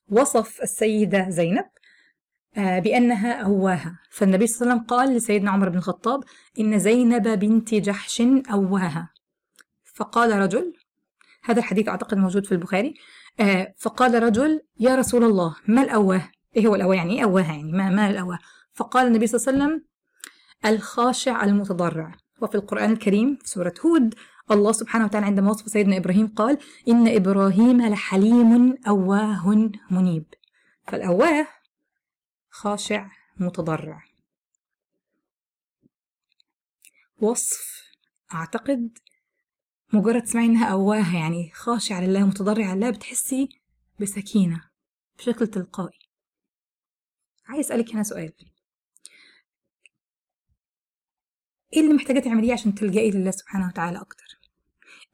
وصف 0.08 0.62
السيدة 0.62 1.30
زينب 1.30 1.64
بأنها 2.56 3.32
أواها. 3.32 3.98
فالنبي 4.10 4.46
صلى 4.46 4.62
الله 4.62 4.72
عليه 4.72 4.82
وسلم 4.82 4.96
قال 4.96 5.16
لسيدنا 5.16 5.50
عمر 5.50 5.68
بن 5.68 5.78
الخطاب 5.78 6.24
إن 6.60 6.78
زينب 6.78 7.28
بنت 7.28 7.74
جحش 7.74 8.22
أواها. 8.52 9.10
فقال 9.94 10.38
رجل 10.38 10.72
هذا 11.44 11.58
الحديث 11.58 11.88
أعتقد 11.88 12.18
موجود 12.18 12.46
في 12.46 12.52
البخاري 12.52 12.94
آه، 13.40 13.74
فقال 13.78 14.22
رجل 14.22 14.60
يا 14.80 14.94
رسول 14.94 15.24
الله 15.24 15.56
ما 15.68 15.82
الأواه؟ 15.82 16.30
إيه 16.56 16.66
هو 16.66 16.74
الأواه 16.74 16.94
يعني؟ 16.94 17.18
إيه 17.18 17.24
أواها 17.24 17.52
يعني؟ 17.52 17.72
ما, 17.72 17.90
ما 17.90 18.10
الأواه؟ 18.10 18.38
فقال 18.72 19.06
النبي 19.06 19.26
صلى 19.26 19.52
الله 19.52 19.64
عليه 19.64 19.74
وسلم 19.74 19.84
الخاشع 20.66 21.44
المتضرع. 21.44 22.14
وفي 22.42 22.54
القرآن 22.54 22.92
الكريم 22.92 23.38
في 23.42 23.48
سورة 23.48 23.74
هود 23.86 24.14
الله 24.50 24.72
سبحانه 24.72 25.04
وتعالى 25.04 25.26
عندما 25.26 25.50
وصف 25.50 25.68
سيدنا 25.68 25.96
إبراهيم 25.96 26.26
قال 26.26 26.58
إن 26.88 27.08
إبراهيم 27.08 27.82
لحليم 27.82 28.74
أواه 28.88 29.70
منيب. 29.90 30.24
فالأواه 30.86 31.46
خاشع 32.54 33.08
متضرع. 33.36 34.04
وصف 37.20 37.90
أعتقد 38.34 38.98
مجرد 39.92 40.22
تسمعي 40.22 40.46
إنها 40.46 40.66
أواها 40.66 41.18
يعني 41.18 41.50
خاشع 41.54 42.00
لله 42.00 42.26
متضرع 42.26 42.74
لله 42.74 42.90
بتحسي 42.90 43.48
بسكينة 44.00 44.70
بشكل 45.18 45.46
تلقائي. 45.46 45.98
عايز 47.46 47.66
أسألك 47.66 47.94
هنا 47.94 48.02
سؤال. 48.02 48.32
إيه 51.72 51.80
اللي 51.80 51.94
محتاجة 51.94 52.20
تعمليه 52.20 52.52
عشان 52.52 52.74
تلجئي 52.74 53.10
لله 53.10 53.30
سبحانه 53.30 53.68
وتعالى 53.68 53.98
أكتر؟ 54.00 54.38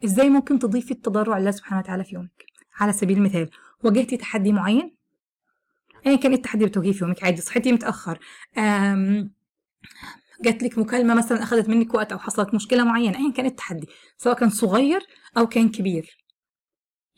إزاي 0.04 0.28
ممكن 0.30 0.58
تضيفي 0.58 0.90
التضرع 0.90 1.38
لله 1.38 1.50
سبحانه 1.50 1.80
وتعالى 1.80 2.04
في 2.04 2.14
يومك؟ 2.14 2.44
على 2.74 2.92
سبيل 2.92 3.18
المثال 3.18 3.50
واجهتي 3.84 4.16
تحدي 4.16 4.52
معين؟ 4.52 4.99
ايا 6.06 6.16
كان 6.16 6.32
التحدي 6.32 6.58
اللي 6.58 6.70
بتواجهيه 6.70 7.00
يومك؟ 7.02 7.24
عادي 7.24 7.40
صحيتي 7.40 7.72
متأخر. 7.72 8.18
جات 10.42 10.62
لك 10.62 10.78
مكالمة 10.78 11.14
مثلا 11.14 11.42
أخذت 11.42 11.68
منك 11.68 11.94
وقت 11.94 12.12
أو 12.12 12.18
حصلت 12.18 12.54
مشكلة 12.54 12.84
معينة 12.84 13.18
ايا 13.18 13.32
كان 13.32 13.46
التحدي؟ 13.46 13.88
سواء 14.18 14.36
كان 14.36 14.50
صغير 14.50 15.06
أو 15.38 15.46
كان 15.46 15.68
كبير. 15.68 16.16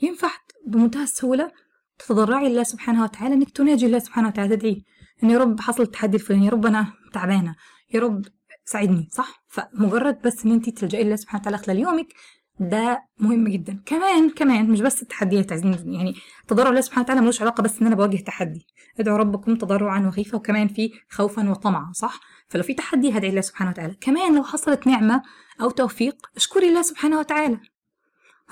ينفع 0.03 0.31
بمنتهى 0.67 1.03
السهولة 1.03 1.53
تتضرعي 1.99 2.49
لله 2.49 2.63
سبحانه 2.63 3.03
وتعالى 3.05 3.35
إنك 3.35 3.51
تناجي 3.51 3.87
الله 3.87 3.99
سبحانه 3.99 4.29
وتعالى 4.29 4.57
تدعي 4.57 4.85
إن 5.23 5.31
يا 5.31 5.39
رب 5.39 5.61
حصل 5.61 5.83
التحدي 5.83 6.17
الفلاني 6.17 6.47
يا 6.47 6.51
رب 6.51 6.67
أنا 6.67 6.93
تعبانة 7.13 7.57
يا 7.95 8.01
رب 8.01 8.27
ساعدني 8.65 9.09
صح؟ 9.13 9.45
فمجرد 9.49 10.23
بس 10.23 10.45
إن 10.45 10.53
انت 10.53 10.71
تلجئي 10.71 11.05
لله 11.05 11.17
سبحانه 11.17 11.41
وتعالى 11.41 11.59
خلال 11.59 11.79
يومك 11.79 12.07
ده 12.61 13.05
مهم 13.19 13.49
جدا. 13.49 13.83
كمان 13.87 14.31
كمان 14.31 14.71
مش 14.71 14.81
بس 14.81 15.03
التحديات 15.03 15.53
عايزين 15.53 15.95
يعني 15.95 16.15
تضرع 16.49 16.69
الله 16.71 16.81
سبحانه 16.81 17.05
وتعالى 17.05 17.21
ملوش 17.21 17.43
علاقة 17.43 17.63
بس 17.63 17.81
إن 17.81 17.87
أنا 17.87 17.97
بواجه 17.97 18.17
تحدي. 18.17 18.67
ادعوا 19.01 19.19
ربكم 19.19 19.57
تضرعا 19.57 20.07
وخيفه 20.07 20.37
وكمان 20.37 20.69
في 20.69 20.93
خوفا 21.11 21.51
وطمعا 21.51 21.93
صح؟ 21.93 22.21
فلو 22.49 22.63
في 22.63 22.75
تحدي 22.75 23.11
هدعي 23.19 23.31
الله 23.31 23.41
سبحانه 23.41 23.71
وتعالى. 23.71 23.95
كمان 24.01 24.37
لو 24.37 24.43
حصلت 24.43 24.87
نعمة 24.87 25.23
أو 25.61 25.71
توفيق 25.71 26.27
اشكري 26.37 26.69
الله 26.69 26.83
سبحانه 26.83 27.19
وتعالى. 27.19 27.59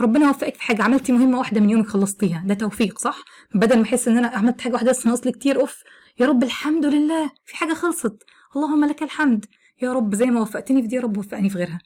ربنا 0.01 0.31
وفقك 0.31 0.55
في 0.55 0.63
حاجة 0.63 0.83
عملتي 0.83 1.13
مهمة 1.13 1.39
واحدة 1.39 1.61
من 1.61 1.71
يومك 1.71 1.87
خلصتيها. 1.87 2.43
ده 2.47 2.55
توفيق 2.55 2.99
صح؟ 2.99 3.25
بدل 3.55 3.77
ما 3.79 3.85
أحس 3.85 4.09
إن 4.09 4.19
أنا 4.19 4.29
عملت 4.29 4.61
حاجة 4.61 4.73
واحدة 4.73 4.91
بس 4.91 5.07
ناقص 5.07 5.21
كتير 5.21 5.61
أوف 5.61 5.83
يا 6.21 6.27
رب 6.27 6.43
الحمد 6.43 6.87
لله 6.87 7.31
في 7.45 7.57
حاجة 7.57 7.75
خلصت. 7.75 8.23
اللهم 8.57 8.85
لك 8.85 9.03
الحمد. 9.03 9.47
يا 9.83 9.93
رب 9.93 10.15
زي 10.15 10.27
ما 10.27 10.41
وفقتني 10.41 10.83
في 10.83 10.89
دي 10.89 10.97
يا 10.97 11.01
رب 11.01 11.17
وفقني 11.17 11.51
في 11.51 11.59
غيرها. 11.59 11.79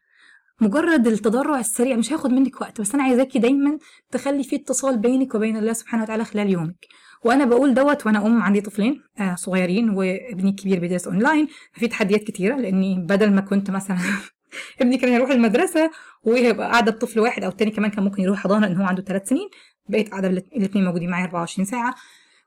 مجرد 0.61 1.07
التضرع 1.07 1.59
السريع 1.59 1.97
مش 1.97 2.13
هياخد 2.13 2.31
منك 2.31 2.61
وقت 2.61 2.81
بس 2.81 2.95
أنا 2.95 3.03
عايزاكي 3.03 3.39
دايما 3.39 3.79
تخلي 4.11 4.45
في 4.45 4.57
اتصال 4.57 4.99
بينك 4.99 5.35
وبين 5.35 5.57
الله 5.57 5.73
سبحانه 5.73 6.03
وتعالى 6.03 6.25
خلال 6.25 6.51
يومك. 6.51 6.87
وأنا 7.25 7.45
بقول 7.45 7.75
دوت 7.75 8.07
وأنا 8.07 8.27
أم 8.27 8.43
عندي 8.43 8.61
طفلين 8.61 9.03
آه 9.21 9.35
صغيرين 9.35 9.91
وابني 9.91 10.51
الكبير 10.51 10.81
بيدرس 10.81 11.07
اونلاين 11.07 11.49
ففي 11.73 11.89
تحديات 11.89 12.25
كتيرة 12.25 12.57
لأني 12.57 13.07
بدل 13.09 13.33
ما 13.33 13.41
كنت 13.41 13.71
مثلا 13.71 13.99
ابني 14.81 14.99
كان 14.99 15.13
يروح 15.13 15.31
المدرسة 15.31 15.91
ويبقى 16.25 16.71
قاعدة 16.71 16.93
بطفل 16.93 17.21
واحد 17.21 17.45
أو 17.45 17.51
التاني 17.51 17.71
كمان 17.71 17.91
كان 17.91 18.05
ممكن 18.05 18.23
يروح 18.23 18.39
حضانة 18.39 18.67
لأن 18.67 18.77
هو 18.77 18.85
عنده 18.85 19.03
ثلاث 19.03 19.29
سنين 19.29 19.49
بقيت 19.89 20.11
قاعدة 20.11 20.29
الاثنين 20.29 20.85
موجودين 20.85 21.11
معايا 21.11 21.25
24 21.25 21.65
ساعة. 21.67 21.95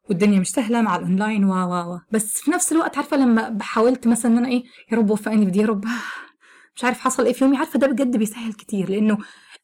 والدنيا 0.09 0.39
مش 0.39 0.49
سهلة 0.49 0.81
مع 0.81 0.95
الاونلاين 0.95 1.45
و 1.45 1.53
و 1.53 1.99
بس 2.11 2.41
في 2.41 2.51
نفس 2.51 2.71
الوقت 2.71 2.97
عارفة 2.97 3.17
لما 3.17 3.57
حاولت 3.61 4.07
مثلا 4.07 4.31
إن 4.31 4.37
أنا 4.37 4.47
إيه 4.47 4.63
يا 4.91 4.97
رب 4.97 5.09
وفقني 5.09 5.45
في 5.45 5.51
دي 5.51 5.59
يا 5.59 5.65
رب. 5.65 5.85
مش 6.77 6.83
عارف 6.83 6.99
حصل 6.99 7.25
إيه 7.25 7.33
في 7.33 7.43
يومي. 7.43 7.57
عارفة 7.57 7.79
ده 7.79 7.87
بجد 7.87 8.17
بيسهل 8.17 8.53
كتير 8.53 8.89
لأنه 8.89 9.17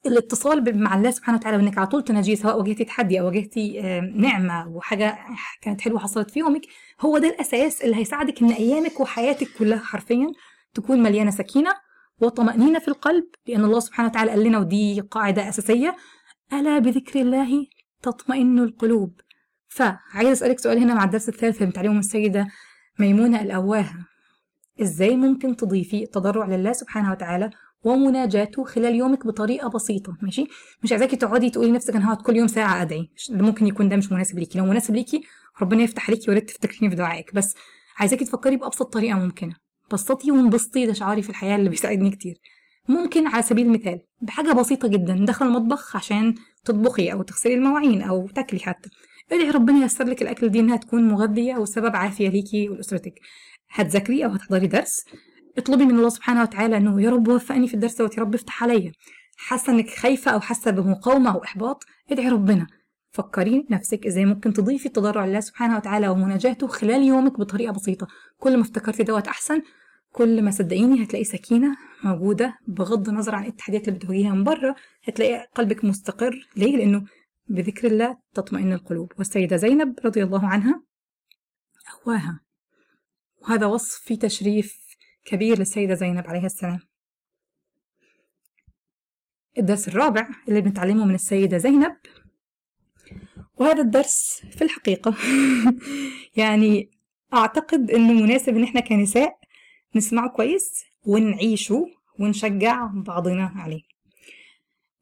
الاتصال 0.05 0.77
مع 0.84 0.96
الله 0.96 1.12
سبحانه 1.12 1.38
وتعالى 1.38 1.58
وإنك 1.58 1.77
على 1.77 1.88
طول 1.88 2.03
تناجيه 2.03 2.36
سواء 2.36 2.58
واجهتي 2.60 2.86
تحدي 2.86 3.20
أو 3.20 3.25
واجهتي 3.25 3.82
نعمة 4.15 4.67
وحاجة 4.67 5.17
كانت 5.62 5.82
حلوة 5.82 6.00
حصلت 6.00 6.32
في 6.32 6.39
يومك 6.39 6.62
هو 7.01 7.17
ده 7.17 7.27
الأساس 7.27 7.82
اللي 7.82 7.96
هيساعدك 7.96 8.41
إن 8.41 8.50
أيامك 8.51 9.00
وحياتك 9.00 9.48
كلها 9.60 9.77
حرفيا 9.79 10.27
تكون 10.74 11.03
مليانة 11.03 11.32
سكينة 11.32 11.72
وطمأنينة 12.22 12.79
في 12.79 12.88
القلب 12.88 13.25
لأن 13.48 13.63
الله 13.63 13.79
سبحانه 13.79 14.10
وتعالى 14.10 14.32
قال 14.32 14.43
لنا 14.43 14.60
ودي 14.60 15.01
قاعدة 15.01 15.50
أساسية 15.50 15.96
ألا 16.53 16.79
بذكر 16.79 17.22
الله 17.22 17.65
تطمئن 18.01 18.60
القلوب. 18.60 19.22
فعايز 19.67 20.32
أسألك 20.32 20.60
سؤال 20.60 20.77
هنا 20.77 20.93
مع 20.93 21.03
الدرس 21.03 21.29
الثالث 21.29 21.62
من 21.62 21.74
تعليم 21.74 22.00
السيدة 22.00 22.48
ميمونة 23.00 23.41
الأواهة. 23.41 23.96
إزاي 24.82 25.15
ممكن 25.15 25.56
تضيفي 25.56 26.03
التضرع 26.03 26.46
لله 26.46 26.74
سبحانه 26.74 27.12
وتعالى 27.12 27.50
ومناجاته 27.84 28.63
خلال 28.63 28.96
يومك 28.96 29.27
بطريقة 29.27 29.70
بسيطة 29.70 30.18
ماشي؟ 30.22 30.46
مش 30.84 30.92
عايزاكي 30.92 31.15
تقعدي 31.15 31.50
تقولي 31.50 31.70
لنفسك 31.70 31.96
أنا 31.96 32.06
هقعد 32.06 32.22
كل 32.22 32.36
يوم 32.36 32.48
ساعة 32.48 32.82
أدعي 32.82 33.10
ممكن 33.30 33.68
يكون 33.68 33.89
ده 33.89 33.96
مش 33.96 34.12
مناسب 34.12 34.39
ليكي 34.39 34.58
لو 34.60 34.65
مناسب 34.65 34.96
ليكي 34.96 35.22
ربنا 35.62 35.84
يفتح 35.84 36.10
عليكي 36.10 36.32
ويا 36.32 36.39
ريت 36.39 36.50
تفتكريني 36.50 36.89
في 36.89 36.96
دعائك 36.96 37.36
بس 37.36 37.56
عايزاكي 37.98 38.25
تفكري 38.25 38.56
بأبسط 38.58 38.94
طريقة 38.94 39.20
ممكنة 39.20 39.56
بسطي 39.92 40.32
وانبسطي 40.32 40.86
ده 40.86 40.94
شعاري 40.94 41.22
في 41.22 41.30
الحياة 41.30 41.56
اللي 41.56 41.70
بيساعدني 41.70 42.10
كتير. 42.12 42.38
ممكن 42.88 43.27
على 43.27 43.44
سبيل 43.44 43.65
المثال 43.65 44.00
بحاجة 44.22 44.51
بسيطة 44.53 44.88
جدا 44.88 45.25
دخل 45.25 45.46
المطبخ 45.46 45.96
عشان 45.96 46.36
تطبخي 46.65 47.12
أو 47.12 47.22
تغسلي 47.22 47.53
المواعين 47.53 48.01
أو 48.01 48.27
تاكلي 48.27 48.60
حتى 48.60 48.89
ادعي 49.34 49.52
ربنا 49.52 49.82
ييسر 49.82 50.06
لك 50.06 50.22
الأكل 50.22 50.50
دي 50.50 50.60
إنها 50.60 50.78
تكون 50.78 51.08
مغذية 51.08 51.56
وسبب 51.56 51.96
عافية 51.96 52.30
ليكي 52.30 52.70
ولأسرتك. 52.70 53.20
هتذاكري 53.70 54.25
أو 54.25 54.30
هتحضري 54.30 54.68
درس 54.68 55.06
اطلبي 55.58 55.86
من 55.86 55.96
الله 55.96 56.10
سبحانه 56.10 56.42
وتعالى 56.42 56.78
إنه 56.78 57.02
يا 57.02 57.10
رب 57.10 57.28
وفقني 57.28 57.68
في 57.68 57.74
الدرس 57.74 57.96
دوت 57.98 58.18
يا 58.18 58.22
رب 58.22 58.36
افتح 58.36 58.63
عليا. 58.63 58.92
حاسة 59.38 59.74
إنك 59.74 59.90
خايفة 59.90 60.32
أو 60.32 60.40
حاسة 60.40 60.72
بمقاومة 60.72 61.34
أو 61.34 61.44
إحباط 61.44 61.84
ادعي 62.12 62.30
ربنا. 62.30 62.68
فكري 63.12 63.66
نفسك 63.70 64.06
إزاي 64.06 64.25
ممكن 64.25 64.54
تضيفي 64.54 64.86
التضرع 64.86 65.25
لله 65.25 65.40
سبحانه 65.40 65.78
وتعالى 65.78 66.08
ومناجاته 66.08 66.68
خلال 66.68 67.04
يومك 67.04 67.40
بطريقة 67.40 67.74
بسيطة. 67.74 68.08
كل 68.40 68.58
ما 68.58 68.62
افتكرتي 68.62 69.04
دوت 69.04 69.28
أحسن 69.28 69.62
كل 70.12 70.42
ما 70.42 70.52
صدقيني 70.52 71.04
هتلاقي 71.04 71.24
سكينة 71.24 71.75
موجودة 72.04 72.58
بغض 72.68 73.10
النظر 73.10 73.36
عن 73.36 73.46
التحديات 73.46 73.88
اللي 73.88 74.00
بتواجهيها 74.00 74.34
من 74.34 74.44
بره. 74.44 74.75
هتلاقي 75.04 75.48
قلبك 75.56 75.86
مستقر. 75.86 76.48
ليه؟ 76.56 76.78
لأنه 76.78 77.04
بذكر 77.48 77.88
الله 77.88 78.18
تطمئن 78.34 78.74
القلوب. 78.74 79.12
والسيدة 79.18 79.58
زينب 79.58 80.00
رضي 80.06 80.24
الله 80.24 80.48
عنها 80.48 80.84
أواها 82.08 82.40
وهذا 83.42 83.66
وصف 83.66 84.00
في 84.00 84.18
تشريف 84.18 84.84
كبير 85.26 85.60
للسيدة 85.60 85.94
زينب 85.94 86.28
عليها 86.28 86.46
السلام. 86.46 86.80
الدرس 89.58 89.88
الرابع 89.88 90.30
اللي 90.48 90.62
بنتعلمه 90.62 91.06
من 91.06 91.16
السيدة 91.16 91.58
زينب. 91.58 91.98
وهذا 93.56 93.82
الدرس 93.82 94.42
في 94.52 94.64
الحقيقة 94.64 95.16
يعني 96.38 96.92
أعتقد 97.34 97.92
إنه 97.92 98.14
مناسب 98.14 98.56
إن 98.56 98.64
إحنا 98.64 98.82
كنساء 98.82 99.40
نسمعه 99.96 100.30
كويس 100.30 100.86
ونعيشه 101.06 101.86
ونشجع 102.20 102.86
بعضنا 102.86 103.52
عليه. 103.56 103.82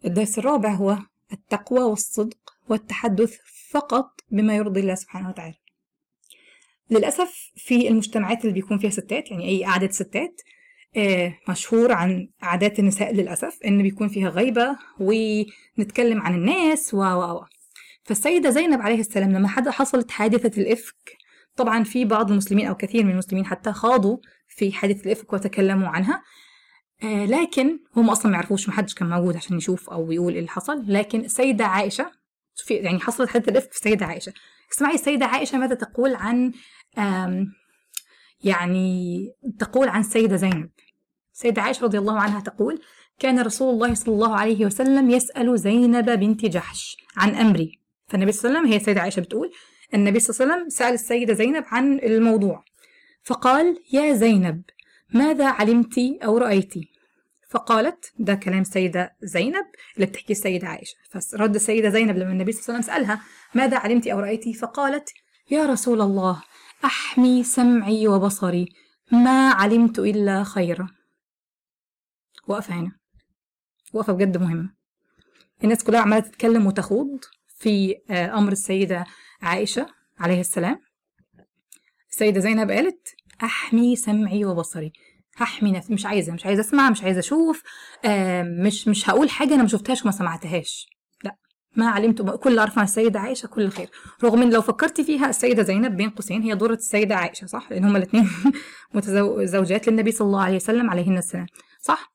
الدرس 0.06 0.40
الرابع 0.40 0.74
هو 0.74 0.98
التقوى 1.34 1.84
والصدق 1.84 2.58
والتحدث 2.70 3.38
فقط 3.70 4.20
بما 4.30 4.56
يرضي 4.56 4.80
الله 4.80 4.96
سبحانه 4.96 5.30
وتعالى. 5.30 5.56
للأسف 6.90 7.52
في 7.56 7.88
المجتمعات 7.88 8.42
اللي 8.42 8.54
بيكون 8.54 8.78
فيها 8.78 8.90
ستات 8.90 9.32
يعني 9.32 9.50
أي 9.50 9.66
قعدة 9.66 9.92
ستات 9.92 10.42
آه، 10.98 11.38
مشهور 11.50 11.92
عن 11.92 12.30
عادات 12.42 12.80
النساء 12.80 13.14
للأسف 13.14 13.60
إن 13.66 13.84
بيكون 13.84 14.08
فيها 14.08 14.30
غيبة 14.30 14.78
ونتكلم 15.00 16.22
عن 16.22 16.36
الناس 16.36 16.94
و 16.94 16.98
و. 16.98 17.46
فالسيدة 18.04 18.50
زينب 18.50 18.82
عليه 18.82 19.00
السلام 19.00 19.32
لما 19.32 19.48
حد 19.48 19.70
حصلت 19.70 20.12
حادثة 20.12 20.62
الإفك 20.62 21.18
طبعا 21.56 21.84
في 21.84 22.06
بعض 22.06 22.32
المسلمين 22.32 22.68
أو 22.68 22.76
كثير 22.76 23.04
من 23.04 23.12
المسلمين 23.12 23.46
حتى 23.46 23.72
خاضوا 23.72 24.18
في 24.48 24.72
حادثة 24.72 25.06
الإفك 25.06 25.34
وتكلموا 25.34 25.88
عنها 25.88 26.24
آه 27.04 27.26
لكن 27.26 27.80
هم 27.96 28.10
أصلا 28.10 28.32
ما 28.32 28.38
يعرفوش 28.38 28.68
ما 28.70 28.74
حدش 28.74 28.94
كان 28.94 29.10
موجود 29.10 29.36
عشان 29.36 29.58
يشوف 29.58 29.90
أو 29.90 30.12
يقول 30.12 30.34
إيه 30.34 30.40
اللي 30.40 30.50
حصل. 30.50 30.84
لكن 30.88 31.20
السيدة 31.20 31.66
عائشة 31.66 32.12
في 32.66 32.74
يعني 32.74 33.00
حصلت 33.00 33.30
حادثة 33.30 33.52
الإفك 33.52 33.72
في 33.72 33.78
السيدة 33.78 34.06
عائشة. 34.06 34.34
اسمعي 34.74 34.94
السيدة 34.96 35.26
عائشة 35.26 35.58
ماذا 35.58 35.76
تقول 35.76 36.16
عن 36.16 36.52
يعني 38.44 39.28
تقول 39.60 39.88
عن 39.88 40.00
السيدة 40.00 40.36
زينب؟ 40.36 40.70
السيدة 41.34 41.62
عائشة 41.62 41.84
رضي 41.84 41.98
الله 41.98 42.20
عنها 42.20 42.40
تقول 42.40 42.82
كان 43.20 43.40
رسول 43.40 43.74
الله 43.74 43.94
صلى 43.94 44.14
الله 44.16 44.36
عليه 44.36 44.66
وسلم 44.66 45.10
يسأل 45.10 45.58
زينب 45.60 46.10
بنت 46.10 46.46
جحش 46.46 46.98
عن 47.18 47.36
أمري. 47.36 47.80
فالنبي 48.08 48.32
صلى 48.32 48.50
الله 48.50 48.60
عليه 48.60 48.68
وسلم 48.68 48.74
هي 48.74 48.82
السيدة 48.82 49.02
عائشة 49.02 49.20
بتقول 49.20 49.52
النبي 49.94 50.20
صلى 50.20 50.34
الله 50.34 50.54
عليه 50.54 50.64
وسلم 50.64 50.70
سأل 50.70 50.94
السيدة 50.94 51.34
زينب 51.34 51.64
عن 51.68 52.00
الموضوع. 52.00 52.64
فقال 53.24 53.80
يا 53.94 54.14
زينب 54.14 54.62
ماذا 55.14 55.48
علمت 55.48 56.00
أو 56.24 56.38
رأيت؟ 56.38 56.74
فقالت 57.52 58.14
ده 58.20 58.36
كلام 58.36 58.62
السيدة 58.62 59.16
زينب 59.22 59.66
اللي 59.96 60.06
بتحكي 60.06 60.34
السيدة 60.34 60.68
عائشة. 60.68 60.96
فرد 61.38 61.56
السيدة 61.56 61.90
زينب 61.90 62.18
لما 62.18 62.32
النبي 62.32 62.52
صلى 62.52 62.62
الله 62.62 62.74
عليه 62.74 62.84
وسلم 62.84 62.96
سألها 62.96 63.22
ماذا 63.56 63.78
علمت 63.78 64.08
أو 64.08 64.20
رأيت؟ 64.20 64.58
فقالت 64.58 65.10
يا 65.52 65.66
رسول 65.66 66.02
الله 66.02 66.44
أحمي 66.86 67.44
سمعي 67.44 68.08
وبصري 68.08 68.66
ما 69.12 69.50
علمت 69.50 70.00
إلا 70.00 70.44
خيرا. 70.44 70.88
وقفة 72.48 72.74
هنا. 72.74 72.92
وقفة 73.94 74.14
بجد 74.14 74.38
مهمة. 74.38 74.74
الناس 75.64 75.84
كلها 75.84 76.02
عمالة 76.02 76.20
تتكلم 76.20 76.66
وتخوض 76.66 77.20
في 77.58 77.96
آه، 78.10 78.38
أمر 78.38 78.52
السيدة 78.52 79.06
عائشة 79.42 79.88
عليه 80.20 80.40
السلام. 80.40 80.82
السيدة 82.10 82.40
زينب 82.40 82.72
قالت 82.72 83.08
أحمي 83.44 83.96
سمعي 83.96 84.46
وبصري. 84.46 84.92
هحمي 85.38 85.72
نفسي 85.72 85.94
مش 85.94 86.06
عايزة 86.06 86.34
مش 86.34 86.46
عايزة 86.46 86.62
أسمع 86.62 86.90
مش 86.90 87.04
عايزة 87.04 87.20
أشوف 87.20 87.64
آه، 88.06 88.44
مش 88.44 88.88
مش 88.88 89.10
هقول 89.10 89.30
حاجة 89.30 89.54
أنا 89.54 89.62
ما 89.64 89.68
شفتهاش 89.70 90.02
وما 90.04 90.12
سمعتهاش. 90.12 90.88
لا 91.24 91.36
ما 91.76 91.90
علمت 91.90 92.22
كل 92.22 92.60
أعرف 92.60 92.78
عن 92.80 92.84
السيدة 92.84 93.20
عائشة 93.20 93.48
كل 93.48 93.70
خير 93.70 93.90
رغم 94.24 94.42
إن 94.42 94.54
لو 94.54 94.62
فكرتي 94.62 95.04
فيها 95.04 95.30
السيدة 95.30 95.64
زينب 95.64 95.98
بين 95.98 96.10
قوسين 96.10 96.42
هي 96.42 96.56
دورة 96.56 96.74
السيدة 96.74 97.16
عائشة 97.16 97.46
صح؟ 97.46 97.72
لأن 97.72 97.84
هما 97.86 97.98
الاثنين 97.98 98.30
متزوجات 98.94 99.88
للنبي 99.88 100.12
صلى 100.12 100.26
الله 100.26 100.42
عليه 100.42 100.56
وسلم 100.56 100.90
عليهن 100.90 101.18
السلام 101.18 101.46
صح؟ 101.82 102.12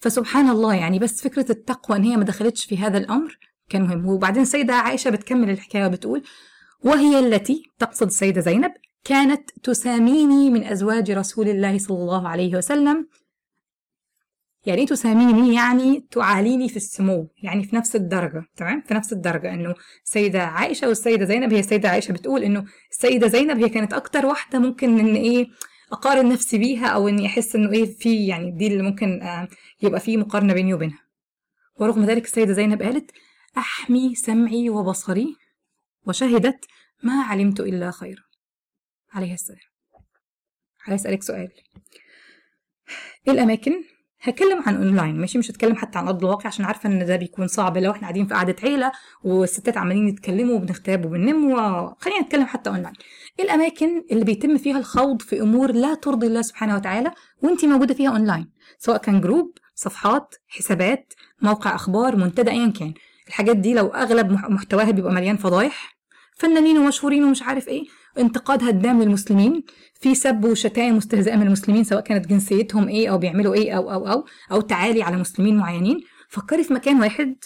فسبحان 0.00 0.48
الله 0.48 0.74
يعني 0.74 0.98
بس 0.98 1.22
فكرة 1.22 1.46
التقوى 1.50 1.96
إن 1.96 2.04
هي 2.04 2.16
ما 2.16 2.24
دخلتش 2.24 2.64
في 2.64 2.78
هذا 2.78 2.98
الأمر 2.98 3.38
كان 3.68 3.82
مهم. 3.82 4.06
وبعدين 4.06 4.42
السيدة 4.42 4.74
عائشة 4.74 5.10
بتكمل 5.10 5.50
الحكاية 5.50 5.86
وبتقول 5.86 6.22
وهي 6.84 7.18
التي 7.18 7.62
تقصد 7.78 8.06
السيدة 8.06 8.40
زينب 8.40 8.72
كانت 9.04 9.50
تساميني 9.62 10.50
من 10.50 10.64
أزواج 10.64 11.10
رسول 11.10 11.48
الله 11.48 11.78
صلى 11.78 11.96
الله 11.98 12.28
عليه 12.28 12.56
وسلم. 12.56 13.08
يعني 14.66 14.86
تساميني؟ 14.86 15.54
يعني 15.54 16.06
تعاليني 16.10 16.68
في 16.68 16.76
السمو 16.76 17.28
يعني 17.42 17.64
في 17.64 17.76
نفس 17.76 17.96
الدرجة 17.96 18.44
تمام؟ 18.56 18.82
في 18.88 18.94
نفس 18.94 19.12
الدرجة 19.12 19.54
إنه 19.54 19.74
السيدة 20.04 20.42
عائشة 20.42 20.88
والسيدة 20.88 21.24
زينب 21.24 21.52
هي 21.52 21.60
السيدة 21.60 21.88
عائشة 21.88 22.12
بتقول 22.12 22.42
إنه 22.42 22.64
السيدة 22.90 23.28
زينب 23.28 23.58
هي 23.62 23.68
كانت 23.68 23.92
أكتر 23.92 24.26
واحدة 24.26 24.58
ممكن 24.58 24.98
إن 24.98 25.14
إيه 25.14 25.46
أقارن 25.92 26.28
نفسي 26.28 26.58
بيها 26.58 26.86
أو 26.86 27.08
إني 27.08 27.26
أحس 27.26 27.56
إنه 27.56 27.72
إيه 27.72 27.84
في 27.84 28.26
يعني 28.26 28.50
دي 28.50 28.66
اللي 28.66 28.82
ممكن 28.82 29.22
آه، 29.22 29.48
يبقى 29.82 30.00
في 30.00 30.16
مقارنة 30.16 30.54
بيني 30.54 30.74
وبينها. 30.74 31.02
ورغم 31.80 32.04
ذلك 32.04 32.24
السيدة 32.24 32.52
زينب 32.52 32.82
قالت 32.82 33.10
أحمي 33.58 34.14
سمعي 34.14 34.70
وبصري 34.70 35.36
وشهدت 36.06 36.64
ما 37.02 37.22
علمت 37.22 37.60
إلا 37.60 37.90
خيرا. 37.90 38.23
عليه 39.14 39.34
السلام. 39.34 39.58
أسألك 40.88 41.22
سؤال. 41.22 41.48
إيه 43.28 43.32
الأماكن؟ 43.32 43.72
هتكلم 44.22 44.62
عن 44.66 44.76
أونلاين 44.76 45.20
ماشي؟ 45.20 45.38
مش 45.38 45.50
هتكلم 45.50 45.76
حتى 45.76 45.98
عن 45.98 46.08
أرض 46.08 46.24
الواقع 46.24 46.46
عشان 46.46 46.64
عارفة 46.64 46.88
إن 46.88 47.06
ده 47.06 47.16
بيكون 47.16 47.46
صعب. 47.46 47.78
لو 47.78 47.90
إحنا 47.90 48.00
قاعدين 48.02 48.26
في 48.26 48.34
قعدة 48.34 48.56
عيلة 48.62 48.92
والستات 49.24 49.76
عمالين 49.76 50.08
يتكلموا 50.08 50.54
وبنغتاب 50.54 51.06
وبننم 51.06 51.44
وخلينا 51.50 52.20
نتكلم 52.20 52.44
حتى 52.44 52.70
أونلاين. 52.70 52.94
إيه 53.38 53.44
الأماكن 53.44 54.04
اللي 54.10 54.24
بيتم 54.24 54.58
فيها 54.58 54.78
الخوض 54.78 55.22
في 55.22 55.40
أمور 55.40 55.72
لا 55.72 55.94
ترضي 55.94 56.26
الله 56.26 56.42
سبحانه 56.42 56.76
وتعالى 56.76 57.10
وأنت 57.42 57.64
موجودة 57.64 57.94
فيها 57.94 58.10
أونلاين؟ 58.10 58.52
سواء 58.78 58.98
كان 58.98 59.20
group 59.20 59.58
صفحات 59.74 60.34
حسابات 60.48 61.12
موقع 61.42 61.74
أخبار 61.74 62.16
منتدى 62.16 62.50
ايا 62.50 62.70
كان. 62.78 62.94
الحاجات 63.28 63.56
دي 63.56 63.74
لو 63.74 63.86
أغلب 63.86 64.30
محتواها 64.30 64.90
بيبقى 64.90 65.12
مليان 65.12 65.36
فضايح. 65.36 65.94
فنانين 66.36 66.78
ومشهورين 66.78 67.24
ومش 67.24 67.42
عارف 67.42 67.68
إيه. 67.68 67.84
انتقاد 68.18 68.62
هدام 68.64 69.02
للمسلمين 69.02 69.64
في 70.00 70.14
سب 70.14 70.44
وشتائم 70.44 70.94
واستهزاء 70.94 71.36
من 71.36 71.46
المسلمين 71.46 71.84
سواء 71.84 72.00
كانت 72.00 72.26
جنسيتهم 72.26 72.88
إيه 72.88 73.08
أو 73.10 73.18
بيعملوا 73.18 73.54
إيه 73.54 73.72
أو 73.76 73.92
أو 73.92 74.08
أو 74.08 74.24
أو 74.52 74.60
تعالي 74.60 75.02
على 75.02 75.16
مسلمين 75.16 75.56
معينين. 75.56 76.00
فكري 76.28 76.64
في 76.64 76.74
مكان 76.74 77.00
واحد 77.00 77.36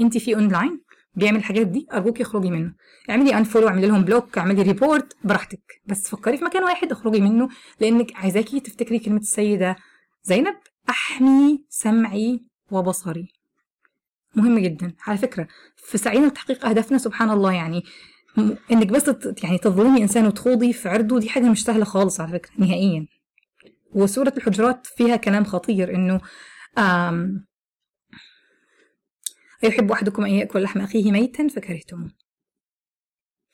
أنت 0.00 0.18
فيه 0.18 0.34
اونلاين 0.36 0.80
بيعمل 1.14 1.36
الحاجات 1.38 1.66
دي 1.66 1.86
ارجوكي 1.92 2.22
اخرجي 2.22 2.50
منه. 2.50 2.74
اعملي 3.10 3.38
unfollow 3.38 3.68
اعملي 3.68 3.86
لهم 3.86 4.04
block 4.04 4.38
اعملي 4.38 4.62
report 4.62 5.16
براحتك. 5.24 5.80
بس 5.86 6.08
فكري 6.08 6.36
في 6.36 6.44
مكان 6.44 6.64
واحد 6.64 6.92
اخرجي 6.92 7.20
منه 7.20 7.48
لأنك 7.80 8.16
عايزاكي 8.16 8.60
تفتكري 8.60 8.98
كلمة 8.98 9.18
السيدة 9.20 9.76
زينب 10.22 10.56
احمي 10.90 11.64
سمعي 11.68 12.44
وبصري. 12.70 13.28
مهم 14.34 14.58
جدا. 14.58 14.92
على 15.06 15.18
فكرة 15.18 15.48
في 15.76 15.98
سعينا 15.98 16.26
لتحقيق 16.26 16.66
أهدافنا 16.66 16.98
سبحان 16.98 17.30
الله 17.30 17.52
يعني 17.52 17.84
إنك 18.72 18.86
بس 18.86 19.10
يعني 19.44 19.58
تظلمي 19.58 20.02
إنسان 20.02 20.26
وتخوضي 20.26 20.72
في 20.72 20.88
عرضه 20.88 21.18
دي 21.18 21.28
حاجة 21.28 21.44
مش 21.44 21.64
سهلة 21.64 21.84
خالص 21.84 22.20
على 22.20 22.32
فكرة 22.32 22.50
نهائيا. 22.58 23.06
وسوره 23.94 24.32
الحجرات 24.36 24.86
فيها 24.86 25.16
كلام 25.16 25.44
خطير 25.44 25.94
إنه 25.94 26.20
آم 26.78 27.46
أيحب 29.64 29.92
أحدكم 29.92 30.24
أن 30.24 30.30
يأكل 30.30 30.62
لحم 30.62 30.80
أخيه 30.80 31.12
ميتا 31.12 31.48
فكرهتموه. 31.48 32.10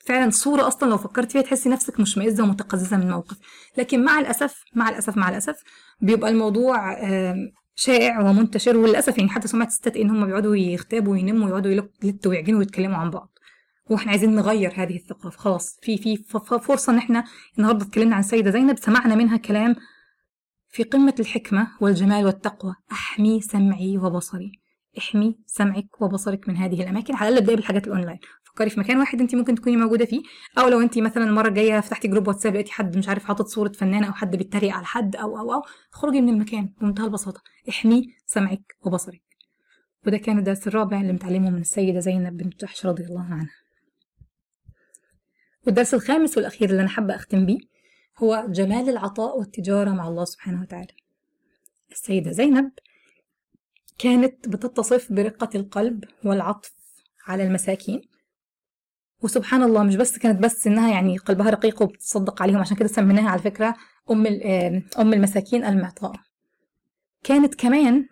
فعلا 0.05 0.29
صورة 0.29 0.67
أصلا 0.67 0.89
لو 0.89 0.97
فكرت 0.97 1.31
فيها 1.31 1.41
تحسي 1.41 1.69
نفسك 1.69 1.99
مشمئزة 1.99 2.43
ومتقززة 2.43 2.97
من 2.97 3.03
الموقف 3.03 3.37
لكن 3.77 4.03
مع 4.05 4.19
الأسف 4.19 4.63
مع 4.73 4.89
الأسف 4.89 5.17
مع 5.17 5.29
الأسف 5.29 5.63
بيبقى 6.01 6.29
الموضوع 6.29 6.97
شائع 7.75 8.19
ومنتشر 8.19 8.77
وللأسف 8.77 9.17
يعني 9.17 9.29
حتى 9.29 9.47
سمعت 9.47 9.71
ستات 9.71 9.97
إن 9.97 10.09
هم 10.09 10.25
بيقعدوا 10.25 10.55
يغتابوا 10.55 11.13
وينموا 11.13 11.45
ويقعدوا 11.47 11.71
يلتوا 12.03 12.31
ويعجنوا 12.31 12.59
ويتكلموا 12.59 12.97
عن 12.97 13.09
بعض. 13.09 13.32
وإحنا 13.89 14.11
عايزين 14.11 14.35
نغير 14.35 14.73
هذه 14.75 14.95
الثقافة. 14.95 15.37
خلاص 15.37 15.79
في 15.81 15.97
في 15.97 16.23
فرصة 16.61 16.93
إن 16.93 16.97
إحنا 16.97 17.23
النهارده 17.57 17.85
اتكلمنا 17.85 18.15
عن 18.15 18.21
السيدة 18.21 18.51
زينب 18.51 18.77
سمعنا 18.77 19.15
منها 19.15 19.37
كلام 19.37 19.75
في 20.69 20.83
قمة 20.83 21.15
الحكمة 21.19 21.67
والجمال 21.81 22.25
والتقوى. 22.25 22.75
أحمي 22.91 23.41
سمعي 23.41 23.97
وبصري. 23.97 24.51
احمي 24.97 25.37
سمعك 25.45 26.01
وبصرك 26.01 26.49
من 26.49 26.57
هذه 26.57 26.81
الأماكن 26.83 27.15
على 27.15 27.27
الأقل 27.27 27.37
ابدأي 27.37 27.55
بالحاجات 27.55 27.87
الأونلاين. 27.87 28.19
فكري 28.43 28.69
في 28.69 28.79
مكان 28.79 28.97
واحد 28.99 29.21
انت 29.21 29.35
ممكن 29.35 29.55
تكوني 29.55 29.77
موجودة 29.77 30.05
فيه 30.05 30.21
أو 30.57 30.67
لو 30.67 30.81
انت 30.81 30.99
مثلا 30.99 31.23
المرة 31.23 31.47
الجاية 31.47 31.79
فتحتي 31.79 32.07
group 32.07 32.27
واتساب 32.27 32.53
لقيتي 32.53 32.71
حد 32.71 32.97
مش 32.97 33.09
عارف 33.09 33.25
حاطط 33.25 33.45
صورة 33.47 33.71
فنانه 33.71 34.07
أو 34.07 34.13
حد 34.13 34.35
بيتريق 34.35 34.73
على 34.73 34.85
حد 34.85 35.15
أو 35.15 35.39
أو 35.39 35.53
أو 35.53 35.61
اخرجي 35.93 36.21
من 36.21 36.29
المكان 36.29 36.73
بمنتهى 36.81 37.05
البساطة. 37.05 37.41
احمي 37.69 38.05
سمعك 38.25 38.75
وبصرك. 38.81 39.21
وده 40.07 40.17
كان 40.17 40.37
الدرس 40.37 40.67
الرابع 40.67 41.01
اللي 41.01 41.13
متعلمه 41.13 41.49
من 41.49 41.61
السيدة 41.61 41.99
زينب 41.99 42.37
بنت 42.37 42.61
جحش 42.61 42.85
رضي 42.85 43.03
الله 43.03 43.23
عنها. 43.23 43.62
والدرس 45.65 45.93
الخامس 45.93 46.37
والأخير 46.37 46.69
اللي 46.69 46.81
أنا 46.81 46.89
حابة 46.89 47.15
أختم 47.15 47.45
بيه 47.45 47.59
هو 48.17 48.45
جمال 48.49 48.89
العطاء 48.89 49.39
والتجارة 49.39 49.89
مع 49.89 50.07
الله 50.07 50.25
سبحانه 50.25 50.61
وتعالى. 50.61 50.93
السيدة 51.91 52.31
زينب 52.31 52.71
كانت 53.97 54.47
بتتصف 54.49 55.11
برقة 55.11 55.49
القلب 55.55 56.03
والعطف 56.25 56.73
على 57.27 57.43
المساكين. 57.43 58.01
وسبحان 59.21 59.63
الله 59.63 59.83
مش 59.83 59.95
بس 59.95 60.17
كانت 60.17 60.43
بس 60.43 60.67
إنها 60.67 60.91
يعني 60.91 61.17
قلبها 61.17 61.49
رقيق 61.49 61.81
وبتصدق 61.81 62.41
عليهم 62.41 62.57
عشان 62.57 62.77
كده 62.77 62.87
سميناها 62.87 63.29
على 63.29 63.41
فكرة 63.41 63.75
أم 64.11 64.27
أم 64.99 65.13
المساكين 65.13 65.63
المعطاء. 65.65 66.13
كانت 67.23 67.55
كمان 67.55 68.05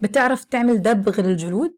بتعرف 0.00 0.44
تعمل 0.44 0.82
دبغ 0.82 1.20
للجلود 1.20 1.76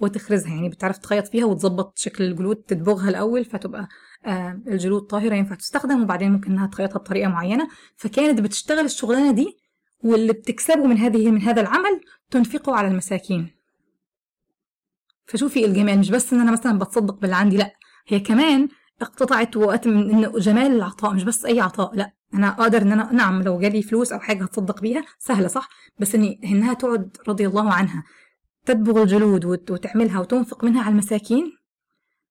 وتخرزها 0.00 0.54
يعني 0.54 0.68
بتعرف 0.68 0.98
تخيط 0.98 1.28
فيها 1.28 1.44
وتظبط 1.44 1.98
شكل 1.98 2.24
الجلود 2.24 2.56
تدبغها 2.56 3.08
الأول 3.08 3.44
فتبقى 3.44 3.80
آه 3.80 3.88
الجلود 4.26 5.02
طاهرة 5.02 5.34
ينفع 5.34 5.54
تستخدم 5.54 6.02
وبعدين 6.02 6.32
ممكن 6.32 6.50
إنها 6.50 6.66
تخيطها 6.66 6.98
بطريقة 6.98 7.28
معينة. 7.28 7.68
فكانت 7.96 8.40
بتشتغل 8.40 8.84
الشغلانة 8.84 9.32
دي 9.32 9.58
واللي 10.04 10.32
بتكسبه 10.32 10.86
من 10.86 10.98
هذه 10.98 11.30
من 11.30 11.42
هذا 11.42 11.60
العمل 11.60 12.00
تنفقه 12.30 12.76
على 12.76 12.88
المساكين. 12.88 13.50
فشوفي 15.26 15.64
الجمال 15.64 15.98
مش 15.98 16.10
بس 16.10 16.32
إن 16.32 16.40
أنا 16.40 16.52
مثلا 16.52 16.78
بتصدق 16.78 17.14
باللي 17.14 17.36
عندي 17.36 17.56
لأ. 17.56 17.74
هي 18.08 18.20
كمان 18.20 18.68
اقتطعت 19.00 19.56
وقت 19.56 19.88
من 19.88 20.10
انه 20.10 20.38
جمال 20.38 20.72
العطاء 20.72 21.14
مش 21.14 21.24
بس 21.24 21.44
أي 21.44 21.60
عطاء 21.60 21.94
لأ. 21.94 22.12
أنا 22.34 22.48
أقدر 22.48 22.82
إن 22.82 22.92
أنا 22.92 23.12
نعم 23.12 23.42
لو 23.42 23.58
جالي 23.58 23.82
فلوس 23.82 24.12
أو 24.12 24.20
حاجة 24.20 24.44
هتصدق 24.44 24.80
بيها 24.80 25.04
سهلة 25.18 25.48
صح؟ 25.48 25.68
بس 25.98 26.14
إني 26.14 26.40
إنها 26.44 26.74
تقعد 26.74 27.16
رضي 27.28 27.46
الله 27.46 27.72
عنها. 27.72 28.04
تدبغ 28.66 29.02
الجلود 29.02 29.44
وتعملها 29.44 30.20
وتنفق 30.20 30.64
منها 30.64 30.82
على 30.82 30.92
المساكين 30.92 31.61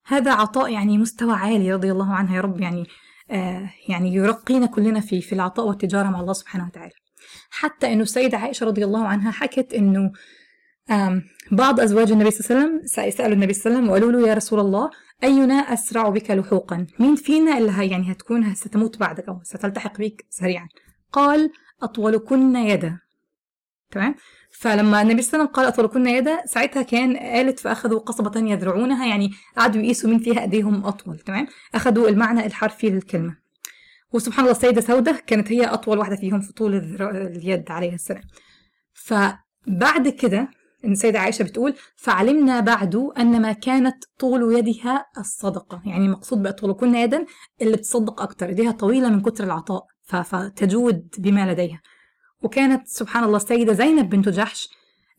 هذا 0.06 0.32
عطاء 0.32 0.74
يعني 0.74 0.98
مستوى 0.98 1.34
عالي 1.34 1.74
رضي 1.74 1.92
الله 1.92 2.14
عنها 2.14 2.36
يا 2.36 2.42
رب. 2.42 2.62
يعني 2.62 2.86
آه 3.32 3.70
يعني 3.90 4.14
يرقينا 4.14 4.66
كلنا 4.66 5.00
في 5.00 5.22
في 5.22 5.34
العطاء 5.36 5.68
والتجارة 5.68 6.10
مع 6.10 6.20
الله 6.20 6.34
سبحانه 6.34 6.66
وتعالى. 6.66 6.92
حتى 7.50 7.94
إنه 7.94 8.02
السيدة 8.02 8.38
عائشة 8.38 8.66
رضي 8.66 8.86
الله 8.86 9.08
عنها 9.08 9.32
حكت 9.32 9.74
إنه 9.74 10.12
بعض 11.52 11.80
أزواج 11.80 12.12
النبي 12.12 12.32
صلى 12.32 12.58
الله 12.58 12.68
عليه 12.68 12.84
وسلم 12.84 13.12
سألوا 13.12 13.34
النبي 13.34 13.54
صلى 13.54 13.66
الله 13.66 13.78
عليه 13.78 13.90
وسلم 13.90 13.90
وقالوا 13.90 14.22
له 14.22 14.28
يا 14.30 14.34
رسول 14.34 14.60
الله 14.60 14.90
أينا 15.24 15.54
أسرع 15.54 16.10
بك 16.10 16.32
لحوقا؟ 16.32 16.88
مين 17.00 17.16
فينا 17.16 17.58
اللي 17.58 17.72
هي 17.72 17.90
يعني 17.90 18.12
هتكون 18.12 18.56
ستموت 18.56 18.98
بعدك 18.98 19.28
أو 19.30 19.40
ستلتحق 19.44 19.98
بك 19.98 20.26
سريعا؟ 20.30 20.68
قال 21.12 21.52
أطولكن 21.84 22.56
يدا. 22.56 23.00
تمام؟ 23.92 24.16
فلما 24.60 25.02
النبي 25.02 25.22
صلى 25.22 25.34
الله 25.34 25.44
عليه 25.44 25.52
وسلم 25.52 25.56
قال 25.56 25.66
اطولكن 25.66 26.08
يدا 26.08 26.46
ساعتها 26.46 26.82
كان 26.82 27.18
قالت 27.18 27.60
فأخذوا 27.60 28.00
قصبة 28.00 28.40
يذرعونها 28.40 29.06
يعني 29.06 29.32
قعدوا 29.58 29.82
يقيسوا 29.82 30.10
مين 30.10 30.20
فيها 30.20 30.42
أيديهم 30.42 30.86
أطول 30.86 31.20
تمام؟ 31.20 31.48
أخذوا 31.76 32.10
المعنى 32.10 32.46
الحرفي 32.46 32.90
للكلمه 32.90 33.38
وسبحان 34.14 34.40
الله 34.40 34.52
السيدة 34.52 34.82
سودة 34.82 35.24
كانت 35.28 35.52
هي 35.52 35.66
أطول 35.66 35.98
واحدة 35.98 36.16
فيهم 36.16 36.42
في 36.42 36.54
طول 36.54 36.76
اليد 37.02 37.72
عليها 37.72 37.96
السلام. 37.96 38.24
فبعد 38.94 40.08
كده 40.08 40.50
إن 40.86 40.92
السيدة 40.92 41.20
عائشة 41.20 41.44
بتقول 41.44 41.74
فعلمنا 41.96 42.60
بعد 42.60 42.96
أن 42.96 43.42
ما 43.42 43.52
كانت 43.52 44.04
طول 44.20 44.58
يدها 44.58 45.06
الصدقة 45.18 45.82
يعني 45.86 46.10
مقصود 46.10 46.44
بأطولكن 46.44 46.96
يدا 46.96 47.26
اللي 47.62 47.78
بتصدق 47.78 48.22
أكتر 48.22 48.46
إيديها 48.50 48.72
طويلة 48.72 49.10
من 49.10 49.22
كتر 49.22 49.44
العطاء 49.44 49.86
فتجود 50.04 51.08
بما 51.18 51.52
لديها. 51.52 51.82
وكانت 52.42 52.88
سبحان 52.88 53.24
الله 53.24 53.38
السيدة 53.38 53.74
زينب 53.74 54.10
بنت 54.10 54.30
جحش 54.30 54.70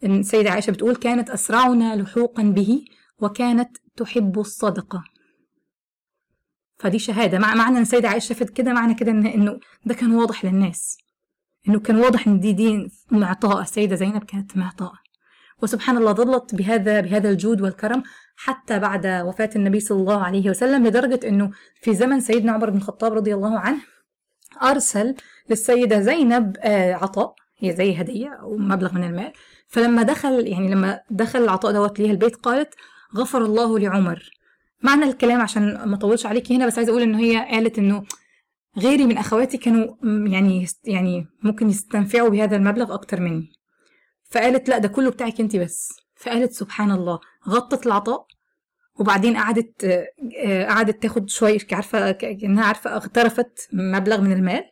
السيدة 0.04 0.50
عائشة 0.50 0.70
بتقول 0.70 0.96
كانت 0.96 1.30
أسرعنا 1.30 1.96
لحوقا 1.96 2.42
به 2.42 2.84
وكانت 3.18 3.76
تحب 3.96 4.38
الصدقة. 4.38 5.04
فدي 6.78 6.98
شهادة. 6.98 7.38
مع 7.38 7.54
معنى 7.54 7.76
إن 7.76 7.82
السيدة 7.82 8.08
عائشة 8.08 8.28
شافت 8.28 8.50
كده 8.50 8.72
معنى 8.72 8.94
كده 8.94 9.10
إن 9.10 9.26
إنه 9.26 9.60
ده 9.86 9.94
كان 9.94 10.14
واضح 10.14 10.44
للناس. 10.44 10.98
إنه 11.68 11.80
كان 11.80 11.96
واضح 11.96 12.26
إن 12.26 12.40
دي 12.40 12.52
دي 12.52 12.90
معطاءه 13.10 13.62
السيدة 13.62 13.96
زينب 13.96 14.24
كانت 14.24 14.56
معطاءة. 14.56 14.98
وسبحان 15.62 15.96
الله 15.96 16.12
ظلت 16.12 16.54
بهذا 16.54 17.00
بهذا 17.00 17.30
الجود 17.30 17.60
والكرم 17.60 18.02
حتى 18.36 18.78
بعد 18.78 19.06
وفاة 19.06 19.50
النبي 19.56 19.80
صلى 19.80 19.98
الله 20.00 20.22
عليه 20.24 20.50
وسلم 20.50 20.86
لدرجة 20.86 21.28
إنه 21.28 21.50
في 21.82 21.94
زمن 21.94 22.20
سيدنا 22.20 22.52
عمر 22.52 22.70
بن 22.70 22.76
الخطاب 22.76 23.12
رضي 23.12 23.34
الله 23.34 23.58
عنه 23.58 23.78
أرسل 24.62 25.14
للسيدة 25.50 26.00
زينب 26.00 26.56
آه، 26.60 26.94
عطاء. 26.94 27.34
هي 27.58 27.76
زي 27.76 28.00
هدية 28.00 28.28
أو 28.28 28.56
مبلغ 28.56 28.94
من 28.94 29.04
المال. 29.04 29.32
فلما 29.68 30.02
دخل 30.02 30.46
يعني 30.46 30.70
لما 30.70 31.00
دخل 31.10 31.38
العطاء 31.44 31.72
دوت 31.72 32.00
ليها 32.00 32.10
البيت 32.10 32.36
قالت 32.36 32.74
غفر 33.16 33.44
الله 33.44 33.78
لعمر. 33.78 34.30
معنى 34.82 35.04
الكلام 35.04 35.40
عشان 35.40 35.84
ما 35.84 35.94
أطولش 35.96 36.26
عليكي 36.26 36.56
هنا 36.56 36.66
بس 36.66 36.78
عايزة 36.78 36.90
أقول 36.90 37.02
ان 37.02 37.14
هي 37.14 37.36
قالت 37.50 37.78
إنه 37.78 38.04
غيري 38.78 39.06
من 39.06 39.18
أخواتي 39.18 39.58
كانوا 39.58 39.94
يعني 40.32 40.66
يعني 40.84 41.26
ممكن 41.42 41.68
يستنفعوا 41.70 42.28
بهذا 42.28 42.56
المبلغ 42.56 42.94
أكتر 42.94 43.20
مني. 43.20 43.52
فقالت 44.30 44.68
لا 44.68 44.78
ده 44.78 44.88
كله 44.88 45.10
بتاعك 45.10 45.40
انت 45.40 45.56
بس. 45.56 45.88
فقالت 46.16 46.52
سبحان 46.52 46.90
الله. 46.90 47.20
غطت 47.48 47.86
العطاء. 47.86 48.26
وبعدين 48.98 49.36
قعدت 49.36 49.84
آه، 50.44 50.64
قعدت 50.64 51.02
تاخد 51.02 51.28
شوية 51.28 51.58
عارفة 51.72 52.10
كأنها 52.12 52.64
عارفة 52.64 52.96
اغترفت 52.96 53.68
مبلغ 53.72 54.20
من 54.20 54.32
المال 54.32 54.64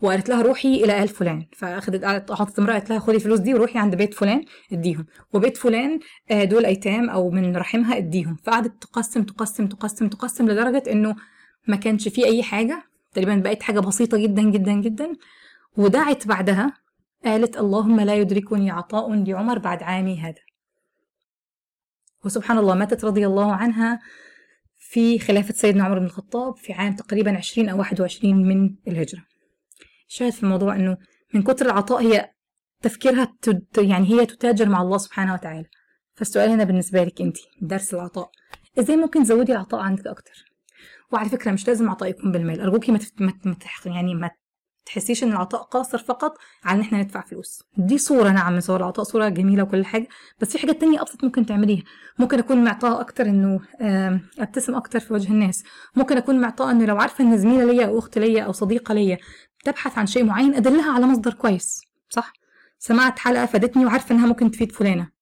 وقالت 0.00 0.28
لها 0.28 0.42
روحي 0.42 0.74
إلى 0.84 1.02
آل 1.02 1.08
فلان. 1.08 1.46
فأخدت 1.56 2.32
حطت 2.32 2.58
امرأة 2.58 2.72
قالت 2.72 2.90
لها 2.90 2.98
خدي 2.98 3.16
الفلوس 3.16 3.38
دي 3.38 3.54
وروحي 3.54 3.78
عند 3.78 3.94
بيت 3.94 4.14
فلان 4.14 4.44
اديهم. 4.72 5.06
وبيت 5.32 5.56
فلان 5.56 6.00
آه، 6.30 6.44
دول 6.44 6.64
أيتام 6.66 7.10
أو 7.10 7.30
من 7.30 7.56
رحمها 7.56 7.96
اديهم. 7.96 8.36
فقعدت 8.44 8.82
تقسم 8.82 9.22
تقسم 9.22 9.66
تقسم 9.66 10.08
تقسم 10.08 10.48
لدرجة 10.48 10.82
إنه 10.92 11.16
ما 11.68 11.76
كانش 11.76 12.08
فيه 12.08 12.24
أي 12.24 12.42
حاجة. 12.42 12.82
تقريبا 13.12 13.34
بقت 13.34 13.62
حاجة 13.62 13.80
بسيطة 13.80 14.18
جدا 14.18 14.42
جدا 14.42 14.72
جدا. 14.72 15.12
ودعت 15.76 16.26
بعدها 16.26 16.72
قالت 17.24 17.56
اللهم 17.56 18.00
لا 18.00 18.14
يدركني 18.14 18.70
عطاء 18.70 19.14
لعمر 19.14 19.58
بعد 19.58 19.82
عامي 19.82 20.20
هذا. 20.20 20.40
وسبحان 22.24 22.58
الله 22.58 22.74
ماتت 22.74 23.04
رضي 23.04 23.26
الله 23.26 23.52
عنها 23.52 24.00
في 24.78 25.18
خلافة 25.18 25.54
سيدنا 25.54 25.84
عمر 25.84 25.98
بن 25.98 26.04
الخطاب 26.04 26.56
في 26.56 26.72
عام 26.72 26.96
تقريبا 26.96 27.36
20 27.36 27.68
أو 27.68 27.78
21 27.78 28.48
من 28.48 28.74
الهجرة. 28.88 29.22
الشاهد 30.08 30.32
في 30.32 30.42
الموضوع 30.42 30.76
إنه 30.76 30.96
من 31.34 31.42
كتر 31.42 31.66
العطاء 31.66 32.02
هي 32.02 32.30
تفكيرها 32.82 33.34
يعني 33.78 34.08
هي 34.08 34.26
تتاجر 34.26 34.68
مع 34.68 34.82
الله 34.82 34.98
سبحانه 34.98 35.34
وتعالى. 35.34 35.66
فالسؤال 36.14 36.50
هنا 36.50 36.64
بالنسبة 36.64 37.04
لك 37.04 37.20
أنت 37.20 37.36
درس 37.62 37.94
العطاء. 37.94 38.30
إزاي 38.78 38.96
ممكن 38.96 39.22
تزودي 39.22 39.52
العطاء 39.52 39.80
عندك 39.80 40.06
أكتر؟ 40.06 40.44
وعلى 41.12 41.28
فكرة 41.28 41.52
مش 41.52 41.68
لازم 41.68 41.84
العطاء 41.84 42.08
يكون 42.08 42.32
بالمال 42.32 42.60
أرجوكي 42.60 42.92
ما, 42.92 42.98
تفت... 42.98 43.20
ما... 43.20 43.34
يعني 43.86 44.14
ما 44.14 44.30
تحسيش 44.86 45.24
إن 45.24 45.32
العطاء 45.32 45.62
قاصر 45.62 45.98
فقط 45.98 46.38
على 46.64 46.76
إن 46.76 46.80
إحنا 46.80 47.02
ندفع 47.02 47.20
فلوس. 47.20 47.62
دي 47.76 47.98
صورة 47.98 48.30
نعم 48.30 48.52
من 48.52 48.60
صور 48.60 48.76
العطاء 48.76 49.04
صورة 49.04 49.28
جميلة 49.28 49.62
وكل 49.62 49.84
حاجة. 49.84 50.08
بس 50.40 50.52
في 50.52 50.58
حاجات 50.58 50.80
تانية 50.80 51.02
أبسط 51.02 51.24
ممكن 51.24 51.46
تعمليها. 51.46 51.82
ممكن 52.18 52.38
أكون 52.38 52.64
معطاء 52.64 53.00
أكتر 53.00 53.26
إنه 53.26 53.60
أبتسم 54.38 54.74
أكتر 54.74 55.00
في 55.00 55.14
وجه 55.14 55.32
الناس. 55.32 55.64
ممكن 55.96 56.16
أكون 56.16 56.40
معطاء 56.40 56.70
إنه 56.70 56.84
لو 56.84 56.96
عارفة 56.96 57.24
إن 57.24 57.38
زميلة 57.38 57.64
ليا 57.64 57.86
أو 57.86 57.98
أخت 57.98 58.18
ليا 58.18 58.42
أو 58.42 58.52
صديقة 58.52 58.94
ليا 58.94 59.18
تبحث 59.64 59.98
عن 59.98 60.06
شيء 60.06 60.24
معين 60.24 60.54
أدلها 60.54 60.92
على 60.92 61.06
مصدر 61.06 61.34
كويس 61.34 61.80
صح؟ 62.08 62.32
سمعت 62.78 63.18
حلقة 63.18 63.46
فادتني 63.46 63.86
وعارفة 63.86 64.14
إنها 64.14 64.26
ممكن 64.26 64.50
تفيد 64.50 64.72
فلانة. 64.72 65.21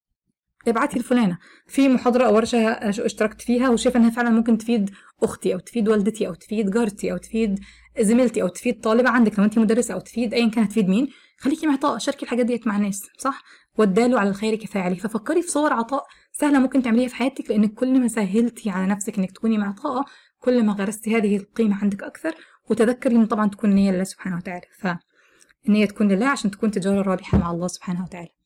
ابعتي 0.68 0.98
لفلانة. 0.98 1.38
في 1.66 1.88
محاضرة 1.88 2.24
أو 2.26 2.34
ورشة 2.34 2.58
اشتركت 2.68 3.42
فيها 3.42 3.68
وشايفة 3.68 4.00
إنها 4.00 4.10
فعلا 4.10 4.30
ممكن 4.30 4.58
تفيد 4.58 4.90
أختي 5.22 5.54
أو 5.54 5.58
تفيد 5.58 5.88
والدتي 5.88 6.28
أو 6.28 6.34
تفيد 6.34 6.70
جارتي 6.70 7.12
أو 7.12 7.16
تفيد 7.16 7.60
زميلتي 8.00 8.42
أو 8.42 8.48
تفيد 8.48 8.80
طالبة 8.80 9.10
عندك 9.10 9.38
لو 9.38 9.44
أنت 9.44 9.58
مدرسة 9.58 9.94
أو 9.94 10.00
تفيد 10.00 10.34
أيا 10.34 10.50
كانت 10.50 10.70
تفيد 10.70 10.88
مين. 10.88 11.08
خليكي 11.38 11.66
معطاء 11.66 11.98
شاركي 11.98 12.22
الحاجات 12.22 12.46
ديت 12.46 12.66
مع 12.66 12.76
الناس 12.76 13.06
صح؟ 13.18 13.42
والدال 13.78 14.18
على 14.18 14.28
الخير 14.28 14.54
كفاعله 14.54 14.94
ففكري 14.94 15.42
في 15.42 15.48
صور 15.48 15.72
عطاء 15.72 16.04
سهلة 16.32 16.58
ممكن 16.58 16.82
تعمليها 16.82 17.08
في 17.08 17.14
حياتك 17.14 17.50
لأنك 17.50 17.74
كل 17.74 18.00
ما 18.00 18.08
سهلتي 18.08 18.70
على 18.70 18.86
نفسك 18.86 19.18
إنك 19.18 19.30
تكوني 19.30 19.58
معطاءة 19.58 20.04
كل 20.38 20.62
ما 20.62 20.72
غرستي 20.72 21.16
هذه 21.16 21.36
القيمة 21.36 21.78
عندك 21.82 22.02
أكثر. 22.02 22.34
وتذكري 22.70 23.16
إن 23.16 23.26
طبعا 23.26 23.48
تكون 23.48 23.70
نية 23.70 23.92
لله 23.92 24.04
سبحانه 24.04 24.36
وتعالى. 24.36 24.66
فالنية 24.78 25.86
تكون 25.86 26.08
لله 26.08 26.28
عشان 26.28 26.50
تكون 26.50 26.70
تجارة 26.70 27.02
رابحة 27.02 27.38
مع 27.38 27.50
الله 27.50 27.66
سبحانه 27.66 28.04
وتعالى. 28.04 28.39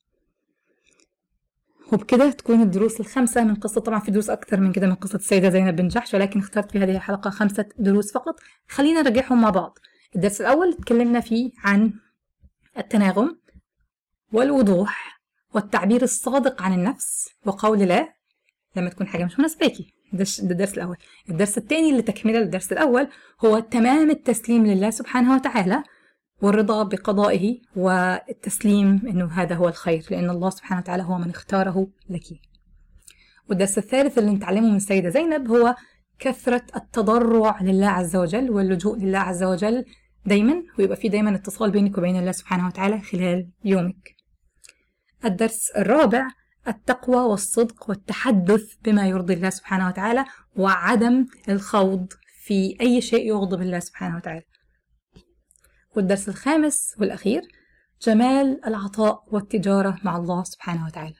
وبكده 1.93 2.31
تكون 2.31 2.61
الدروس 2.61 2.99
الخمسة 2.99 3.43
من 3.43 3.55
قصة 3.55 3.81
طبعا 3.81 3.99
في 3.99 4.11
دروس 4.11 4.29
أكثر 4.29 4.59
من 4.59 4.71
كده 4.71 4.87
من 4.87 4.95
قصة 4.95 5.15
السيدة 5.15 5.49
زينب 5.49 5.75
بن 5.75 5.87
جحش 5.87 6.13
ولكن 6.13 6.39
اخترت 6.39 6.71
في 6.71 6.79
هذه 6.79 6.95
الحلقة 6.95 7.29
خمسة 7.29 7.65
دروس 7.77 8.13
فقط. 8.13 8.39
خلينا 8.67 9.01
نراجعهم 9.01 9.41
مع 9.41 9.49
بعض. 9.49 9.77
الدرس 10.15 10.41
الأول 10.41 10.73
تكلمنا 10.73 11.19
فيه 11.19 11.51
عن 11.63 11.93
التناغم 12.77 13.37
والوضوح 14.33 15.21
والتعبير 15.53 16.03
الصادق 16.03 16.61
عن 16.61 16.73
النفس 16.73 17.29
وقول 17.45 17.79
لا 17.79 18.13
لما 18.75 18.89
تكون 18.89 19.07
حاجة 19.07 19.23
مش 19.25 19.39
مناسباكي 19.39 19.93
ده 20.13 20.25
الدرس 20.39 20.73
الأول. 20.73 20.97
الدرس 21.29 21.57
الثاني 21.57 21.89
اللي 21.89 22.01
تكملة 22.01 22.39
للدرس 22.39 22.71
الأول 22.71 23.07
هو 23.45 23.59
تمام 23.59 24.09
التسليم 24.09 24.65
لله 24.65 24.89
سبحانه 24.89 25.35
وتعالى 25.35 25.83
والرضا 26.41 26.83
بقضائه 26.83 27.59
والتسليم 27.75 29.01
إنه 29.07 29.25
هذا 29.31 29.55
هو 29.55 29.67
الخير 29.67 30.05
لأن 30.11 30.29
الله 30.29 30.49
سبحانه 30.49 30.81
وتعالى 30.81 31.03
هو 31.03 31.17
من 31.17 31.29
اختاره 31.29 31.87
لك. 32.09 32.23
والدرس 33.49 33.77
الثالث 33.77 34.17
اللي 34.17 34.31
نتعلمه 34.31 34.69
من 34.69 34.75
السيدة 34.75 35.09
زينب 35.09 35.47
هو 35.51 35.75
كثرة 36.19 36.63
التضرع 36.75 37.61
لله 37.61 37.87
عز 37.87 38.15
وجل 38.15 38.49
واللجوء 38.51 38.97
لله 38.99 39.19
عز 39.19 39.43
وجل 39.43 39.85
دايما 40.25 40.63
ويبقى 40.79 40.97
في 40.97 41.09
دايما 41.09 41.35
اتصال 41.35 41.71
بينك 41.71 41.97
وبين 41.97 42.15
الله 42.19 42.31
سبحانه 42.31 42.67
وتعالى 42.67 43.01
خلال 43.01 43.49
يومك. 43.65 44.15
الدرس 45.25 45.69
الرابع 45.77 46.27
التقوى 46.67 47.15
والصدق 47.23 47.89
والتحدث 47.89 48.73
بما 48.85 49.07
يرضي 49.07 49.33
الله 49.33 49.49
سبحانه 49.49 49.87
وتعالى 49.87 50.25
وعدم 50.55 51.25
الخوض 51.49 52.13
في 52.43 52.77
أي 52.81 53.01
شيء 53.01 53.27
يغضب 53.27 53.61
الله 53.61 53.79
سبحانه 53.79 54.15
وتعالى 54.17 54.41
والدرس 55.95 56.29
الخامس 56.29 56.95
والأخير 56.99 57.41
جمال 58.01 58.65
العطاء 58.65 59.23
والتجارة 59.27 59.97
مع 60.03 60.17
الله 60.17 60.43
سبحانه 60.43 60.85
وتعالى. 60.85 61.15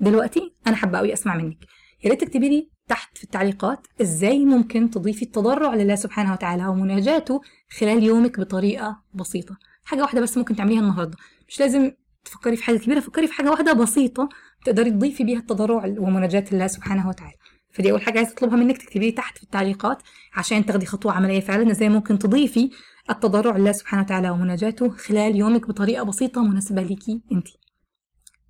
دلوقتي 0.00 0.54
أنا 0.66 0.76
حابة 0.76 0.98
أوي 0.98 1.12
أسمع 1.12 1.36
منك. 1.36 1.58
يا 2.04 2.10
ريت 2.10 2.20
تكتبي 2.20 2.48
لي 2.48 2.70
تحت 2.88 3.18
في 3.18 3.24
التعليقات 3.24 3.86
إزاي 4.02 4.44
ممكن 4.44 4.90
تضيفي 4.90 5.22
التضرع 5.22 5.74
لله 5.74 5.94
سبحانه 5.94 6.32
وتعالى 6.32 6.66
ومناجاته 6.66 7.40
خلال 7.78 8.02
يومك 8.02 8.40
بطريقة 8.40 9.02
بسيطة. 9.14 9.56
حاجة 9.84 10.02
واحدة 10.02 10.20
بس 10.20 10.38
ممكن 10.38 10.56
تعمليها 10.56 10.80
النهاردة. 10.80 11.16
مش 11.48 11.60
لازم 11.60 11.92
تفكري 12.24 12.56
في 12.56 12.64
حاجة 12.64 12.76
كبيرة 12.76 13.00
فكري 13.00 13.26
في 13.26 13.32
حاجة 13.32 13.50
واحدة 13.50 13.72
بسيطة 13.72 14.28
تقدري 14.64 14.90
تضيفي 14.90 15.24
بيها 15.24 15.38
التضرع 15.38 15.84
ومناجاة 15.84 16.44
الله 16.52 16.66
سبحانه 16.66 17.08
وتعالى. 17.08 17.34
فدي 17.78 17.90
أول 17.90 18.02
حاجة 18.02 18.18
عايزة 18.18 18.32
أطلبها 18.32 18.56
منك 18.56 18.78
تكتبي 18.78 19.10
تحت 19.10 19.38
في 19.38 19.44
التعليقات 19.44 20.02
عشان 20.34 20.66
تاخدي 20.66 20.86
خطوة 20.86 21.12
عملية 21.12 21.40
فعلا 21.40 21.70
إزاي 21.70 21.88
ممكن 21.88 22.18
تضيفي 22.18 22.70
التضرع 23.10 23.56
لله 23.56 23.72
سبحانه 23.72 24.02
وتعالى 24.02 24.30
ومناجاته 24.30 24.88
خلال 24.90 25.36
يومك 25.36 25.68
بطريقة 25.68 26.02
بسيطة 26.02 26.42
مناسبة 26.42 26.82
ليكي 26.82 27.22
انت 27.32 27.48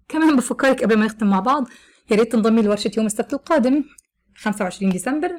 كمان 0.09 0.37
بفكرك 0.37 0.83
قبل 0.83 0.99
ما 0.99 1.07
نختم 1.07 1.27
مع 1.31 1.41
بعض 1.41 1.69
يا 2.11 2.17
ريت 2.17 2.33
تنضمي 2.33 2.63
لورشة 2.63 2.91
يوم 2.97 3.07
السبت 3.07 3.33
القادم 3.35 3.85
25 4.37 4.93
ديسمبر. 4.93 5.31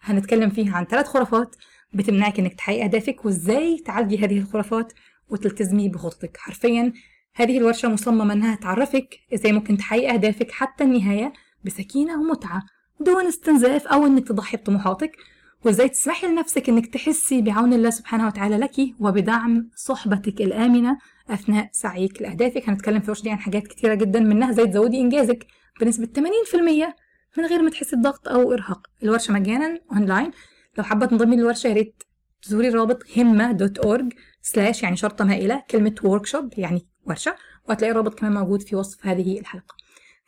هنتكلم 0.00 0.50
فيها 0.50 0.76
عن 0.76 0.84
ثلاث 0.84 1.06
خرافات 1.06 1.56
بتمنعك 1.92 2.38
إنك 2.38 2.54
تحققي 2.54 2.84
أهدافك 2.84 3.24
وإزاي 3.24 3.78
تعالجي 3.78 4.18
هذه 4.18 4.38
الخرافات 4.38 4.92
وتلتزمي 5.28 5.88
بخطتك 5.88 6.36
حرفيا 6.36 6.92
هذه 7.34 7.58
الورشة 7.58 7.88
مصممة 7.88 8.32
إنها 8.32 8.54
تعرفك 8.54 9.20
إزاي 9.34 9.52
ممكن 9.52 9.76
تحققي 9.76 10.10
أهدافك 10.14 10.50
حتى 10.50 10.84
النهاية 10.84 11.32
بسكينة 11.64 12.20
ومتعة. 12.20 12.62
دون 13.00 13.26
استنزاف 13.26 13.86
أو 13.86 14.06
إنك 14.06 14.28
تضحي 14.28 14.56
بطموحاتك 14.56 15.16
وإزاي 15.64 15.88
تسمحي 15.88 16.26
لنفسك 16.26 16.68
إنك 16.68 16.86
تحسي 16.86 17.42
بعون 17.42 17.72
الله 17.72 17.90
سبحانه 17.90 18.26
وتعالى 18.26 18.56
لك 18.56 18.76
وبدعم 19.00 19.70
صحبتك 19.76 20.40
الآمنة 20.40 20.98
أثناء 21.30 21.68
سعيك 21.72 22.22
لأهدافك. 22.22 22.68
هنتكلم 22.68 22.98
في 22.98 23.04
الورشة 23.04 23.22
دي 23.22 23.30
عن 23.30 23.38
حاجات 23.38 23.66
كتيرة 23.66 23.94
جدا 23.94 24.20
منها 24.20 24.50
إزاي 24.50 24.66
تزودي 24.66 25.00
إنجازك 25.00 25.46
بنسبة 25.80 26.08
80% 26.16 26.94
من 27.38 27.46
غير 27.46 27.62
ما 27.62 27.70
تحسي 27.70 27.96
بضغط 27.96 28.28
أو 28.28 28.52
إرهاق. 28.52 28.86
الورشة 29.02 29.32
مجانا 29.32 29.80
أونلاين. 29.92 30.30
لو 30.78 30.84
حابة 30.84 31.06
تنضمي 31.06 31.36
للورشة 31.36 31.68
يا 31.68 31.72
ريت 31.72 32.02
تزوري 32.42 32.68
رابط 32.68 33.02
همة 33.18 33.52
dot 33.52 33.78
org 33.78 34.12
slash 34.42 34.82
يعني 34.82 34.96
شرطة 34.96 35.24
مائلة 35.24 35.62
كلمة 35.70 35.94
workshop 36.04 36.58
يعني 36.58 36.86
ورشة 37.06 37.34
وهتلاقي 37.68 37.90
الرابط 37.90 38.18
كمان 38.18 38.32
موجود 38.32 38.62
في 38.62 38.76
وصف 38.76 39.06
هذه 39.06 39.40
الحلقة. 39.40 39.79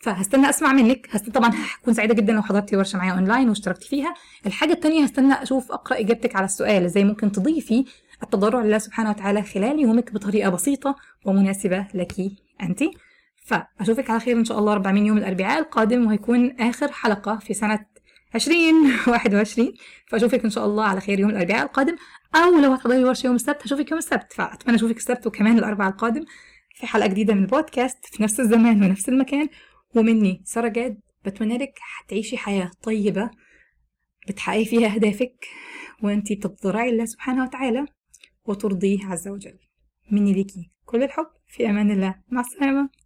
فهستنى 0.03 0.51
أسمع 0.51 0.73
منك. 0.73 1.09
هستنى 1.11 1.33
طبعا 1.33 1.51
هكون 1.81 1.95
سعيدة 1.95 2.15
جدا 2.15 2.33
لو 2.33 2.43
حضرتي 2.43 2.77
ورشة 2.77 2.97
معايا 2.97 3.13
أونلاين 3.13 3.49
واشتركتي 3.49 3.89
فيها. 3.89 4.15
الحاجة 4.47 4.73
الثانية 4.73 5.05
هستنى 5.05 5.43
أشوف 5.43 5.73
أقرأ 5.73 6.01
إجابتك 6.01 6.37
على 6.37 6.45
السؤال. 6.45 6.85
إزاي 6.85 7.05
ممكن 7.05 7.33
تضيفي 7.33 7.85
التضرع 8.23 8.61
لله 8.63 8.79
سبحانه 8.79 9.11
وتعالى 9.11 9.43
خلال 9.43 9.81
يومك 9.81 10.13
بطريقة 10.13 10.51
بسيطة 10.51 10.97
ومناسبة 11.25 11.87
لك 11.95 12.13
أنت. 12.63 12.83
فأشوفك 13.45 14.11
على 14.11 14.21
خير 14.21 14.37
إن 14.37 14.45
شاء 14.45 14.59
الله 14.59 14.73
400 14.73 15.07
يوم 15.07 15.19
الأربعاء 15.19 15.59
القادم 15.59 16.07
وهيكون 16.07 16.61
آخر 16.61 16.93
حلقة 16.93 17.37
في 17.37 17.55
سنة 17.55 17.87
2021 18.35 19.73
فأشوفك 20.07 20.45
إن 20.45 20.51
شاء 20.51 20.67
الله 20.67 20.85
على 20.85 21.01
خير 21.01 21.21
يوم 21.21 21.31
الأربعاء 21.31 21.63
القادم. 21.63 21.97
أو 22.35 22.59
لو 22.59 22.73
هتحضري 22.73 23.05
ورشة 23.05 23.27
يوم 23.27 23.37
السبت 23.37 23.63
هشوفك 23.65 23.91
يوم 23.91 23.99
السبت. 23.99 24.33
فأتمنى 24.33 24.77
أشوفك 24.77 24.97
السبت 24.97 25.27
وكمان 25.27 25.59
الأربعاء 25.59 25.91
القادم 25.91 26.25
في 26.75 26.87
حلقة 26.87 27.07
جديدة 27.07 27.35
من 27.35 27.43
البودكاست 27.43 28.07
في 28.07 28.23
نفس 28.23 28.41
الزمان 28.41 28.83
ونفس 28.85 29.09
المكان. 29.09 29.49
ومني. 29.97 30.43
سارة 30.45 30.69
جاد 30.69 31.01
بتمنى 31.25 31.59
لك 31.59 31.79
هتعيشي 32.01 32.37
حياة 32.37 32.71
طيبة 32.83 33.31
بتحققي 34.29 34.65
فيها 34.65 34.95
أهدافك 34.95 35.47
وأنتي 36.03 36.35
بتتضرعي 36.35 36.91
الله 36.91 37.05
سبحانه 37.05 37.45
وتعالى 37.45 37.87
وترضيه 38.45 39.07
عز 39.07 39.29
وجل. 39.29 39.59
مني 40.11 40.33
ليكي. 40.33 40.71
كل 40.85 41.03
الحب 41.03 41.27
في 41.47 41.71
أمان 41.71 41.91
الله. 41.91 42.15
مع 42.29 42.41
السلامة. 42.41 43.02